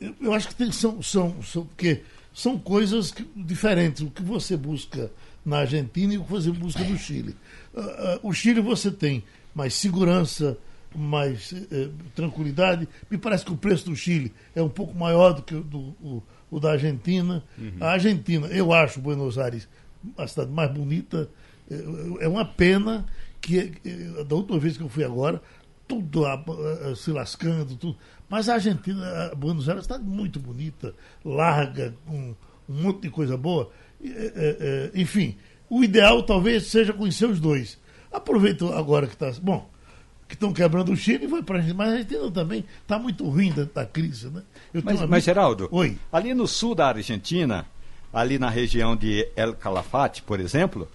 [0.00, 4.02] é, eu acho que tem, são, são, são, porque são coisas que, diferentes.
[4.02, 5.10] O que você busca
[5.44, 7.34] na Argentina e o que você busca no Chile.
[7.74, 9.24] Uh, uh, o Chile você tem
[9.54, 10.58] mais segurança,
[10.94, 12.86] mais uh, tranquilidade.
[13.10, 15.78] Me parece que o preço do Chile é um pouco maior do que o, do,
[15.78, 17.42] o, o da Argentina.
[17.56, 17.72] Uhum.
[17.80, 19.66] A Argentina, eu acho Buenos Aires
[20.16, 21.28] a cidade mais bonita.
[21.70, 23.06] É, é uma pena
[23.40, 23.72] que,
[24.28, 25.40] da última vez que eu fui agora,
[25.86, 26.22] tudo
[26.96, 27.96] se lascando, tudo.
[28.28, 32.34] Mas a Argentina, a Buenos Aires, está muito bonita, larga, com
[32.68, 33.70] um monte de coisa boa.
[34.04, 35.36] É, é, é, enfim,
[35.70, 37.78] o ideal talvez seja conhecer os dois.
[38.12, 39.32] Aproveito agora que está.
[39.40, 39.68] Bom,
[40.28, 41.78] que estão quebrando o Chile e vai para a Argentina.
[41.78, 44.42] Mas a Argentina também está muito ruim da, da crise, né?
[44.84, 45.98] mas, mas, Geraldo, Oi.
[46.12, 47.66] ali no sul da Argentina,
[48.12, 50.86] ali na região de El Calafate, por exemplo,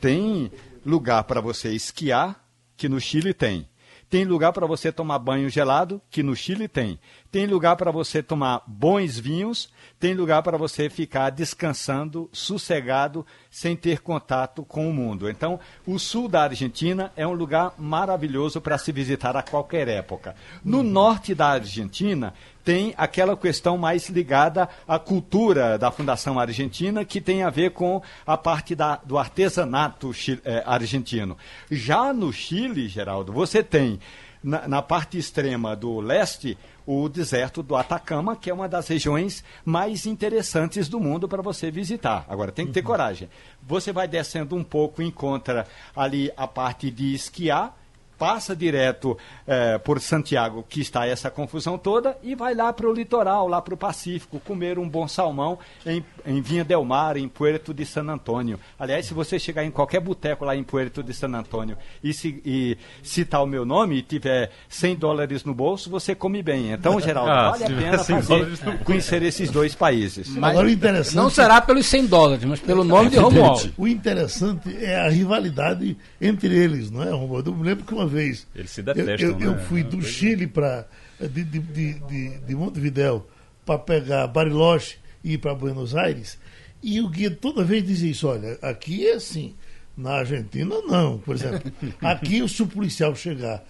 [0.00, 0.50] tem
[0.84, 2.42] lugar para você esquiar,
[2.76, 3.68] que no Chile tem.
[4.10, 6.98] Tem lugar para você tomar banho gelado, que no Chile tem.
[7.30, 13.76] Tem lugar para você tomar bons vinhos, tem lugar para você ficar descansando, sossegado, sem
[13.76, 15.28] ter contato com o mundo.
[15.28, 20.34] Então, o sul da Argentina é um lugar maravilhoso para se visitar a qualquer época.
[20.64, 20.84] No uhum.
[20.84, 22.32] norte da Argentina,
[22.68, 28.02] tem aquela questão mais ligada à cultura da Fundação Argentina, que tem a ver com
[28.26, 30.10] a parte da, do artesanato
[30.44, 31.34] eh, argentino.
[31.70, 33.98] Já no Chile, Geraldo, você tem
[34.44, 39.42] na, na parte extrema do leste o deserto do Atacama, que é uma das regiões
[39.64, 42.26] mais interessantes do mundo para você visitar.
[42.28, 42.86] Agora, tem que ter uhum.
[42.86, 43.30] coragem.
[43.62, 45.66] Você vai descendo um pouco, encontra
[45.96, 47.74] ali a parte de esquiar,
[48.18, 49.16] passa direto
[49.46, 53.62] é, por Santiago, que está essa confusão toda, e vai lá para o litoral, lá
[53.62, 57.86] para o Pacífico, comer um bom salmão em, em Vinha Del Mar, em Puerto de
[57.86, 58.58] San Antônio.
[58.78, 62.42] Aliás, se você chegar em qualquer boteco lá em Puerto de San Antônio e, se,
[62.44, 66.72] e citar o meu nome e tiver 100 dólares no bolso, você come bem.
[66.72, 70.28] Então, Geraldo, ah, vale a pena fazer, conhecer esses dois países.
[70.30, 71.16] Mas, Agora, o interessante...
[71.16, 73.72] Não será pelos 100 dólares, mas pelo nome de Romualdo.
[73.78, 77.50] O interessante é a rivalidade entre eles, não é, Romualdo?
[77.50, 78.46] Eu me lembro que uma vez.
[78.54, 79.14] Eles se detestam.
[79.28, 79.46] Eu, eu, né?
[79.46, 80.86] eu fui do Chile para.
[81.20, 83.28] De, de, de, de Montevidéu
[83.66, 86.38] para pegar Bariloche e ir para Buenos Aires.
[86.82, 89.54] E o guia toda vez dizia isso: olha, aqui é assim.
[89.96, 91.18] Na Argentina, não.
[91.18, 93.64] Por exemplo, aqui, se o policial chegar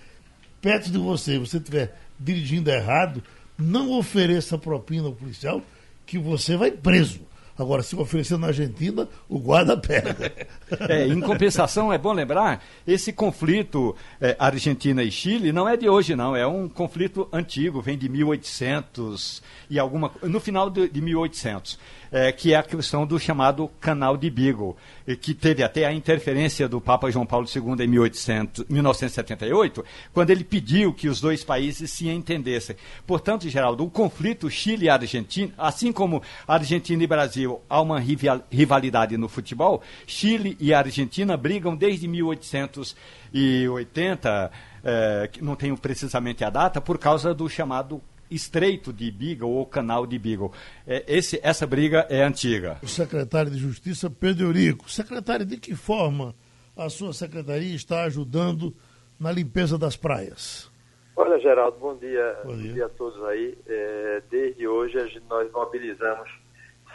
[0.61, 3.22] perto de você você estiver dirigindo errado,
[3.57, 5.62] não ofereça propina ao policial,
[6.05, 7.20] que você vai preso.
[7.59, 10.17] Agora, se oferecer na Argentina, o guarda pega.
[10.87, 15.89] É, em compensação, é bom lembrar, esse conflito é, Argentina e Chile não é de
[15.89, 16.37] hoje, não.
[16.37, 21.79] É um conflito antigo, vem de 1800 e alguma no final de, de 1800
[22.11, 24.77] é, que é a questão do chamado Canal de Beagle,
[25.21, 30.45] que teve até a interferência do Papa João Paulo II em 1800, 1978, quando ele
[30.45, 32.77] pediu que os dois países se entendessem.
[33.07, 38.03] Portanto, Geraldo, o conflito Chile-Argentina, assim como Argentina e Brasil há uma
[38.51, 44.51] rivalidade no futebol, Chile e Argentina brigam desde 1880,
[44.85, 48.01] é, não tenho precisamente a data, por causa do chamado
[48.31, 50.53] estreito de Beagle ou canal de Beagle.
[50.87, 52.79] É, esse, essa briga é antiga.
[52.83, 54.91] O secretário de Justiça, Pedro Eurico.
[54.91, 56.35] Secretário, de que forma
[56.76, 58.74] a sua secretaria está ajudando
[59.18, 60.70] na limpeza das praias?
[61.16, 63.59] Olha, Geraldo, bom dia, bom dia, bom dia a todos aí.
[63.66, 66.31] É, desde hoje nós mobilizamos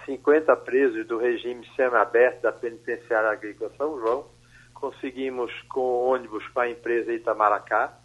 [0.05, 4.25] 50 presos do regime semiaberto da Penitenciária Agrícola São João.
[4.73, 7.97] Conseguimos com ônibus para a empresa Itamaracá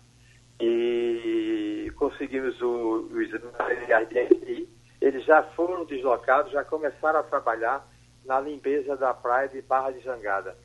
[0.61, 4.69] e conseguimos o, os de
[5.01, 7.87] Eles já foram deslocados, já começaram a trabalhar
[8.25, 10.57] na limpeza da praia de Barra de Jangada.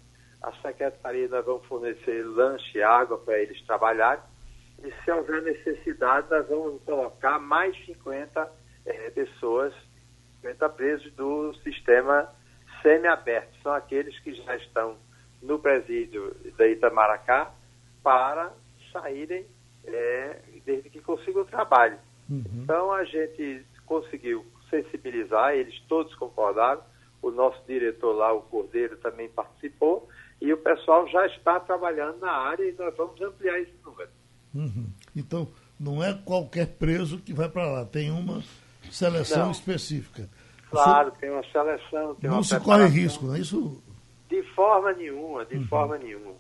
[0.42, 4.24] A Secretaria nós vamos fornecer lanche e água para eles trabalharem.
[4.84, 8.52] E se houver necessidade, nós vamos colocar mais 50
[8.86, 9.74] é, pessoas,
[10.42, 12.30] 50 presos do sistema
[12.82, 13.56] semi-aberto.
[13.62, 14.98] São aqueles que já estão
[15.42, 17.52] no presídio da Itamaracá
[18.04, 18.52] para
[18.92, 19.46] saírem
[19.86, 21.98] é, desde que consiga o trabalho.
[22.30, 22.44] Uhum.
[22.56, 26.82] Então a gente conseguiu sensibilizar, eles todos concordaram,
[27.22, 30.10] o nosso diretor lá, o Cordeiro, também participou,
[30.42, 34.10] e o pessoal já está trabalhando na área e nós vamos ampliar esse número.
[34.54, 34.88] Uhum.
[35.16, 35.48] Então,
[35.80, 38.44] não é qualquer preso que vai para lá, tem uma
[38.92, 39.52] seleção não.
[39.52, 40.30] específica.
[40.70, 41.18] Claro, Você...
[41.20, 42.16] tem uma seleção.
[42.16, 43.82] Tem não uma se corre risco, não é isso?
[44.28, 45.68] De forma nenhuma, de uhum.
[45.68, 46.34] forma nenhuma.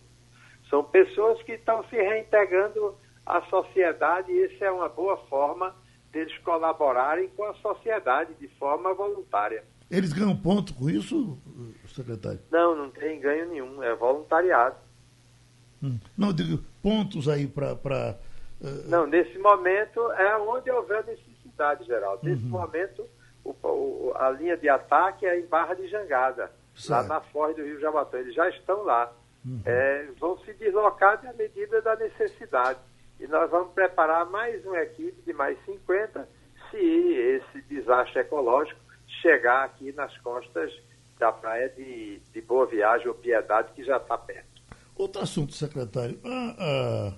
[0.69, 2.95] São pessoas que estão se reintegrando
[3.26, 5.76] à sociedade e essa é uma boa forma
[6.11, 9.63] deles colaborarem com a sociedade de forma voluntária.
[9.89, 11.38] Eles ganham ponto com isso,
[11.88, 12.39] secretário?
[12.51, 14.76] Não, não tem ganho nenhum, é voluntariado.
[15.82, 15.99] Hum.
[16.17, 18.17] Não, digo, pontos aí para
[18.86, 22.19] Não, nesse momento é onde houver necessidade, geral.
[22.24, 22.49] Nesse uhum.
[22.49, 23.05] momento,
[23.43, 26.89] o, o, a linha de ataque é em Barra de Jangada, certo.
[26.89, 28.19] lá na Foz do Rio Jabatão.
[28.19, 29.11] Eles já estão lá.
[29.45, 29.61] Uhum.
[29.65, 32.80] É, vão se deslocar à medida da necessidade.
[33.24, 36.28] E nós vamos preparar mais uma equipe de mais 50
[36.69, 38.78] se esse desastre ecológico
[39.21, 40.69] chegar aqui nas costas
[41.17, 44.61] da praia de, de Boa Viagem ou Piedade, que já está perto.
[44.93, 46.19] Outro assunto, secretário.
[46.26, 47.13] Ah, ah,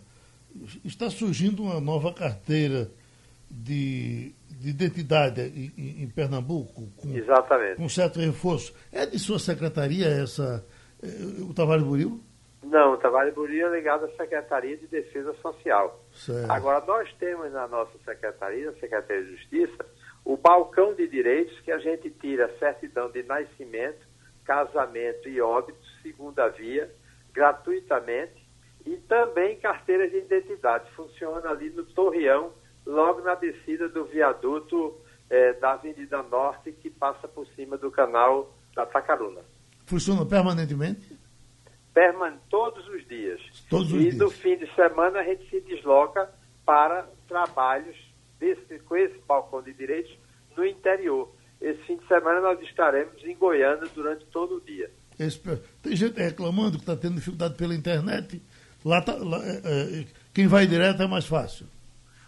[0.84, 2.92] está surgindo uma nova carteira
[3.50, 7.78] de, de identidade em, em Pernambuco, com, Exatamente.
[7.78, 8.76] com certo reforço.
[8.92, 10.64] É de sua secretaria essa,
[11.02, 12.22] eh, o Tavares Buril?
[12.66, 16.04] Não, o Tavares Buril é ligado à Secretaria de Defesa Social.
[16.12, 16.52] Certo.
[16.52, 19.86] Agora, nós temos na nossa secretaria, na Secretaria de Justiça,
[20.24, 24.08] o balcão de direitos que a gente tira certidão de nascimento,
[24.44, 26.92] casamento e óbito, segunda via,
[27.32, 28.44] gratuitamente,
[28.84, 30.90] e também carteira de identidade.
[30.96, 32.52] Funciona ali no Torreão,
[32.84, 35.00] logo na descida do viaduto
[35.30, 39.42] é, da Avenida Norte, que passa por cima do canal da Tacaruna.
[39.86, 41.25] Funciona permanentemente?
[41.96, 43.42] Perman todos os dias.
[43.70, 44.18] Todos os e dias.
[44.18, 46.30] no fim de semana a gente se desloca
[46.66, 47.96] para trabalhos
[48.40, 50.16] desse, com esse balcão de direitos
[50.56, 51.34] no interior.
[51.62, 54.92] Esse fim de semana nós estaremos em Goiânia durante todo o dia.
[55.18, 55.40] Esse,
[55.82, 58.42] tem gente reclamando que está tendo dificuldade pela internet.
[58.84, 61.66] Lá, tá, lá é, é, quem vai direto é mais fácil.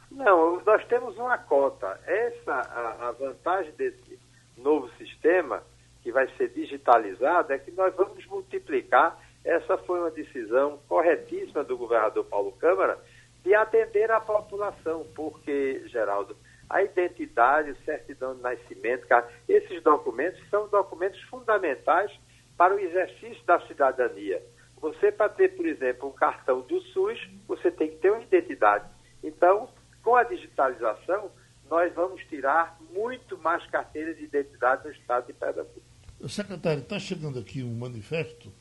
[0.09, 1.99] Não, nós temos uma cota.
[2.07, 4.17] Essa a, a vantagem desse
[4.57, 5.61] novo sistema
[6.01, 9.19] que vai ser digitalizado é que nós vamos multiplicar.
[9.47, 12.99] Essa foi uma decisão corretíssima do governador Paulo Câmara
[13.45, 16.35] de atender a população, porque, Geraldo,
[16.69, 19.07] a identidade, certidão de nascimento,
[19.47, 22.11] esses documentos são documentos fundamentais
[22.57, 24.43] para o exercício da cidadania.
[24.81, 27.17] Você, para ter, por exemplo, um cartão do SUS,
[27.47, 28.85] você tem que ter uma identidade.
[29.23, 29.69] Então,
[30.03, 31.31] com a digitalização,
[31.69, 35.81] nós vamos tirar muito mais carteiras de identidade no estado de Pernambuco.
[36.27, 38.51] Secretário, está chegando aqui um manifesto,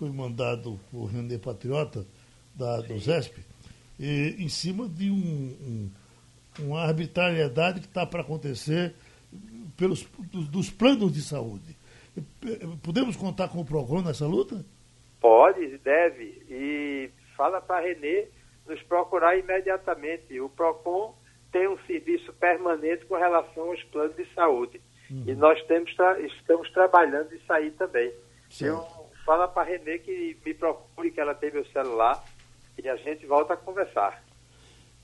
[0.00, 2.06] foi mandado por René Patriota,
[2.54, 3.44] da, do ZESP,
[3.98, 5.90] e, em cima de um, um
[6.58, 8.94] uma arbitrariedade que está para acontecer
[9.76, 11.76] pelos, dos, dos, planos de saúde.
[12.82, 14.64] Podemos contar com o PROCON nessa luta?
[15.20, 16.42] Pode, deve.
[16.50, 18.26] E fala para Renê
[18.66, 20.40] nos procurar imediatamente.
[20.40, 21.14] O PROCON
[21.52, 24.80] tem um serviço permanente com relação aos planos de saúde.
[25.10, 25.24] Uhum.
[25.26, 25.90] E nós temos
[26.38, 28.12] estamos trabalhando isso aí também.
[28.60, 28.99] Eu
[29.30, 32.20] fala para Renê que me procure, que ela tem meu celular,
[32.76, 34.24] e a gente volta a conversar.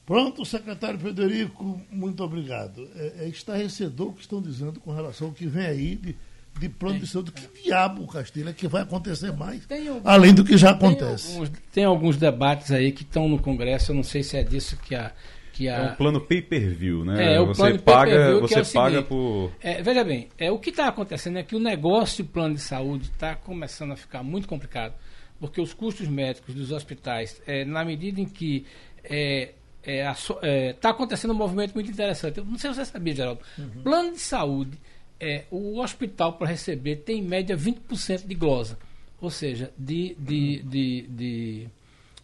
[0.05, 2.91] Pronto, secretário Federico, muito obrigado.
[2.97, 6.17] É, é estarrecedor o que estão dizendo com relação ao que vem aí de,
[6.59, 7.31] de plano de saúde.
[7.31, 11.29] Que diabo, Castilho, é que vai acontecer mais, alguns, além do que já acontece?
[11.29, 14.43] Tem alguns, tem alguns, debates aí que estão no Congresso, eu não sei se é
[14.43, 15.13] disso que a.
[15.57, 15.77] Que a...
[15.77, 17.35] É um plano pay-per-view, né?
[17.35, 19.51] É, o você plano paga, você é paga seguinte, por.
[19.63, 22.61] É, veja bem, é, o que está acontecendo é que o negócio de plano de
[22.61, 24.93] saúde está começando a ficar muito complicado,
[25.41, 28.67] porque os custos médicos dos hospitais, é, na medida em que
[29.03, 32.37] é, está é, é, acontecendo um movimento muito interessante.
[32.37, 33.41] Eu não sei se você sabia, Geraldo.
[33.59, 33.83] Uhum.
[33.83, 34.79] Plano de saúde,
[35.19, 38.79] é, o hospital para receber tem em média 20% de glosa.
[39.21, 40.69] Ou seja, de, de, uhum.
[40.69, 41.69] de, de,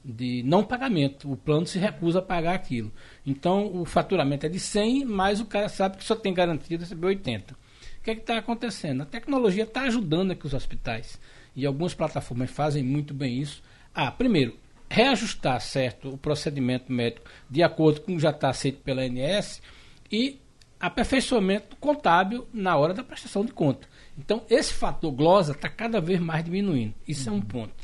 [0.05, 1.31] de, não pagamento.
[1.31, 2.93] O plano se recusa a pagar aquilo.
[3.25, 6.85] Então, o faturamento é de 100, mas o cara sabe que só tem garantia de
[6.85, 7.55] receber 80.
[7.55, 9.03] O que é está acontecendo?
[9.03, 11.21] A tecnologia está ajudando aqui os hospitais.
[11.55, 13.63] E algumas plataformas fazem muito bem isso.
[13.95, 14.57] Ah, primeiro,
[14.89, 19.63] reajustar certo o procedimento médico de acordo com o que já está aceito pela ANS
[20.11, 20.41] e
[20.81, 23.87] aperfeiçoamento contábil na hora da prestação de conta.
[24.19, 26.95] Então, esse fator glosa está cada vez mais diminuindo.
[27.07, 27.37] Isso uhum.
[27.37, 27.75] é um ponto.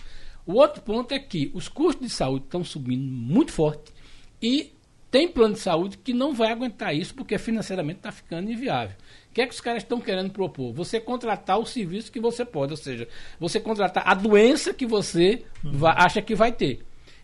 [0.49, 3.93] O outro ponto é que os custos de saúde estão subindo muito forte
[4.41, 4.73] e
[5.11, 8.97] tem plano de saúde que não vai aguentar isso porque financeiramente está ficando inviável.
[9.31, 10.73] O que é que os caras estão querendo propor?
[10.73, 13.07] Você contratar o serviço que você pode, ou seja,
[13.39, 15.73] você contratar a doença que você uhum.
[15.73, 16.81] vai, acha que vai ter.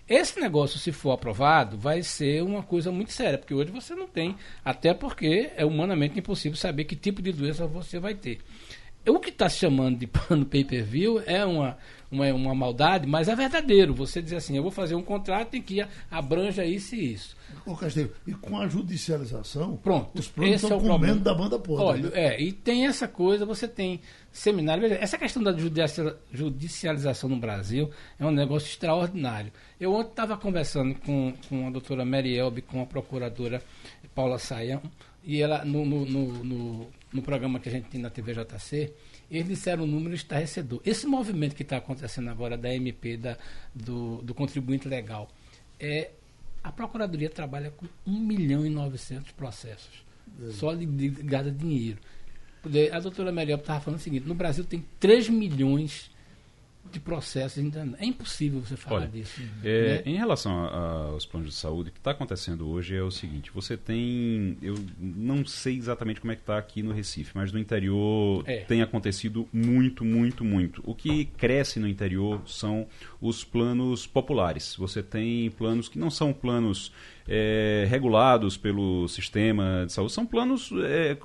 [0.06, 4.06] Esse negócio, se for aprovado, vai ser uma coisa muito séria, porque hoje você não
[4.06, 8.40] tem, até porque é humanamente impossível saber que tipo de doença você vai ter.
[9.06, 11.76] O que está se chamando de plano pay-per-view é uma,
[12.14, 13.94] uma, uma maldade, mas é verdadeiro.
[13.94, 17.36] Você dizer assim, eu vou fazer um contrato em que abranja isso e isso.
[17.66, 21.20] Ô Castilho, e com a judicialização, Pronto, os planos estão é comendo problema.
[21.20, 21.84] da banda podre.
[21.84, 22.34] Olha, né?
[22.34, 24.00] é, e tem essa coisa, você tem
[24.30, 24.82] seminário.
[24.82, 25.54] Veja, essa questão da
[26.32, 29.52] judicialização no Brasil é um negócio extraordinário.
[29.80, 33.62] Eu ontem estava conversando com, com a doutora Mary Elbe, com a procuradora
[34.14, 34.82] Paula Saião,
[35.22, 38.92] e ela, no, no, no, no, no programa que a gente tem na TVJC,
[39.36, 40.80] eles disseram um número estarrecedor.
[40.84, 43.36] Esse movimento que está acontecendo agora da MP, da,
[43.74, 45.28] do, do contribuinte legal,
[45.78, 46.10] é
[46.62, 50.04] A Procuradoria trabalha com 1 milhão e 900 processos,
[50.40, 50.52] é.
[50.52, 51.98] só ligado a dinheiro.
[52.92, 56.10] A doutora Meriel estava falando o seguinte: no Brasil tem 3 milhões
[56.90, 57.62] de processos.
[57.98, 59.42] É impossível você falar Olha, disso.
[59.62, 60.02] É, né?
[60.06, 63.76] Em relação aos planos de saúde, o que está acontecendo hoje é o seguinte: você
[63.76, 64.56] tem.
[64.62, 68.58] Eu não sei exatamente como é que está aqui no Recife, mas no interior é.
[68.58, 70.82] tem acontecido muito, muito, muito.
[70.84, 72.86] O que cresce no interior são
[73.20, 74.76] os planos populares.
[74.76, 76.92] Você tem planos que não são planos
[77.28, 80.12] é, regulados pelo sistema de saúde.
[80.12, 81.16] São planos é,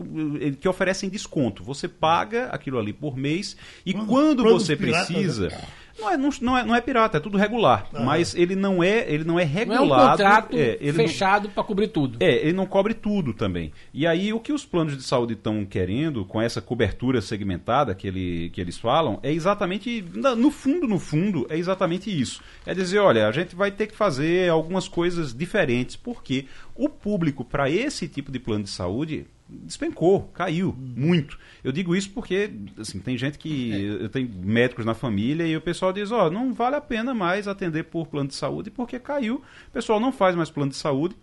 [0.60, 1.64] que oferecem desconto.
[1.64, 5.50] Você paga aquilo ali por mês e quando você precisa.
[5.50, 5.62] Né?
[6.00, 7.88] Não é, não, não, é, não é pirata, é tudo regular.
[7.93, 8.02] Ah.
[8.02, 9.88] Mas ele não é, ele não é regulado.
[9.88, 12.18] Não é um contrato é, fechado para cobrir tudo.
[12.20, 13.72] É, ele não cobre tudo também.
[13.93, 18.08] E aí o que os planos de saúde estão querendo, com essa cobertura segmentada que,
[18.08, 20.04] ele, que eles falam, é exatamente,
[20.38, 22.41] no fundo, no fundo, é exatamente isso.
[22.66, 26.45] É dizer, olha, a gente vai ter que fazer algumas coisas diferentes, porque
[26.76, 31.39] o público para esse tipo de plano de saúde despencou, caiu muito.
[31.64, 33.74] Eu digo isso porque assim, tem gente que.
[33.74, 34.04] É.
[34.04, 37.14] Eu tenho médicos na família e o pessoal diz: ó, oh, não vale a pena
[37.14, 39.36] mais atender por plano de saúde porque caiu.
[39.68, 41.16] O pessoal não faz mais plano de saúde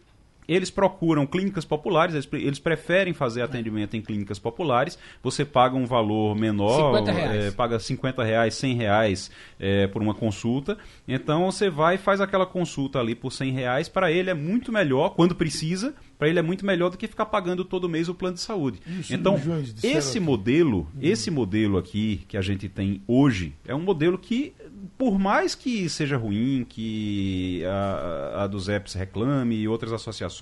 [0.49, 4.99] eles procuram clínicas populares, eles, eles, preferem fazer atendimento em clínicas populares.
[5.23, 10.15] Você paga um valor menor, 50 é, paga 50 reais, 100 reais é, por uma
[10.15, 10.77] consulta.
[11.07, 13.89] Então você vai e faz aquela consulta ali por 100 reais.
[13.89, 17.27] Para ele é muito melhor, quando precisa, para ele é muito melhor do que ficar
[17.27, 18.81] pagando todo mês o plano de saúde.
[18.87, 19.39] Isso, então,
[19.83, 20.99] esse modelo, hum.
[21.01, 24.55] esse modelo aqui que a gente tem hoje, é um modelo que
[24.97, 30.36] por mais que seja ruim, que a, a dos EPS reclame e outras associações,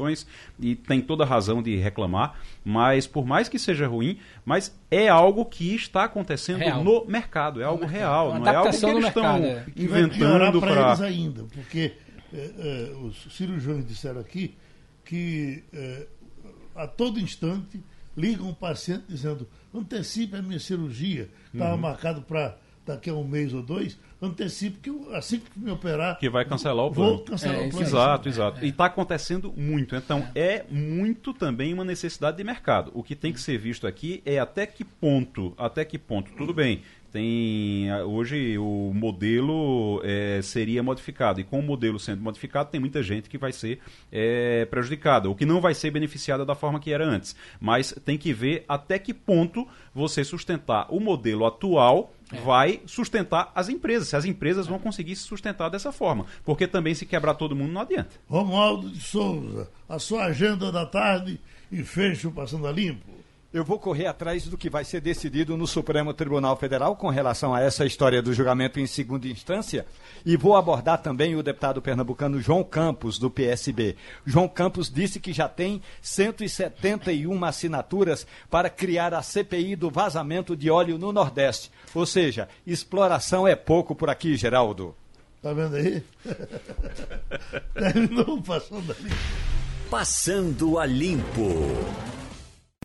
[0.59, 5.45] e tem toda razão de reclamar, mas por mais que seja ruim, mas é algo
[5.45, 6.83] que está acontecendo real.
[6.83, 9.65] no mercado, é algo real, não é algo que eles estão é.
[9.77, 11.93] inventando para eles ainda, porque
[12.33, 14.55] é, é, os cirurgiões disseram aqui
[15.05, 16.07] que é,
[16.75, 17.83] a todo instante
[18.17, 21.81] ligam um paciente dizendo antecipe a minha cirurgia, estava uhum.
[21.81, 22.57] marcado para
[22.87, 26.19] daqui a um mês ou dois, antecipo que assim que me operar.
[26.19, 27.17] Que vai cancelar o plano.
[27.17, 27.87] Vou cancelar é, o plano.
[27.87, 28.61] Exato, exato.
[28.61, 28.67] É.
[28.67, 29.97] E está acontecendo muito.
[29.97, 32.91] Então, é muito também uma necessidade de mercado.
[32.95, 36.53] O que tem que ser visto aqui é até que ponto, até que ponto, tudo
[36.53, 36.83] bem,
[37.15, 43.05] tem hoje o modelo é, seria modificado e com o modelo sendo modificado tem muita
[43.05, 43.79] gente que vai ser
[44.11, 48.19] é, prejudicada ou que não vai ser beneficiada da forma que era antes mas tem
[48.19, 49.65] que ver até que ponto
[49.95, 52.41] você sustentar o modelo atual é.
[52.41, 56.27] vai sustentar as empresas se as empresas vão conseguir se sustentar dessa forma.
[56.45, 58.11] Porque também se quebrar todo mundo não adianta.
[58.29, 63.24] Romualdo de Souza a sua agenda da tarde e fecho passando a limpo
[63.55, 67.55] eu vou correr atrás do que vai ser decidido no Supremo Tribunal Federal com relação
[67.55, 69.87] a essa história do julgamento em segunda instância
[70.27, 73.95] e vou abordar também o deputado pernambucano João Campos, do PSB.
[74.27, 80.69] João Campos disse que já tem 171 assinaturas para criar a CPI do vazamento de
[80.69, 81.71] óleo no Nordeste.
[81.95, 84.97] Ou seja, exploração é pouco por aqui, Geraldo.
[85.41, 86.03] Tá vendo aí?
[87.73, 89.17] Terminou passando a limpo.
[89.89, 92.24] Passando a limpo.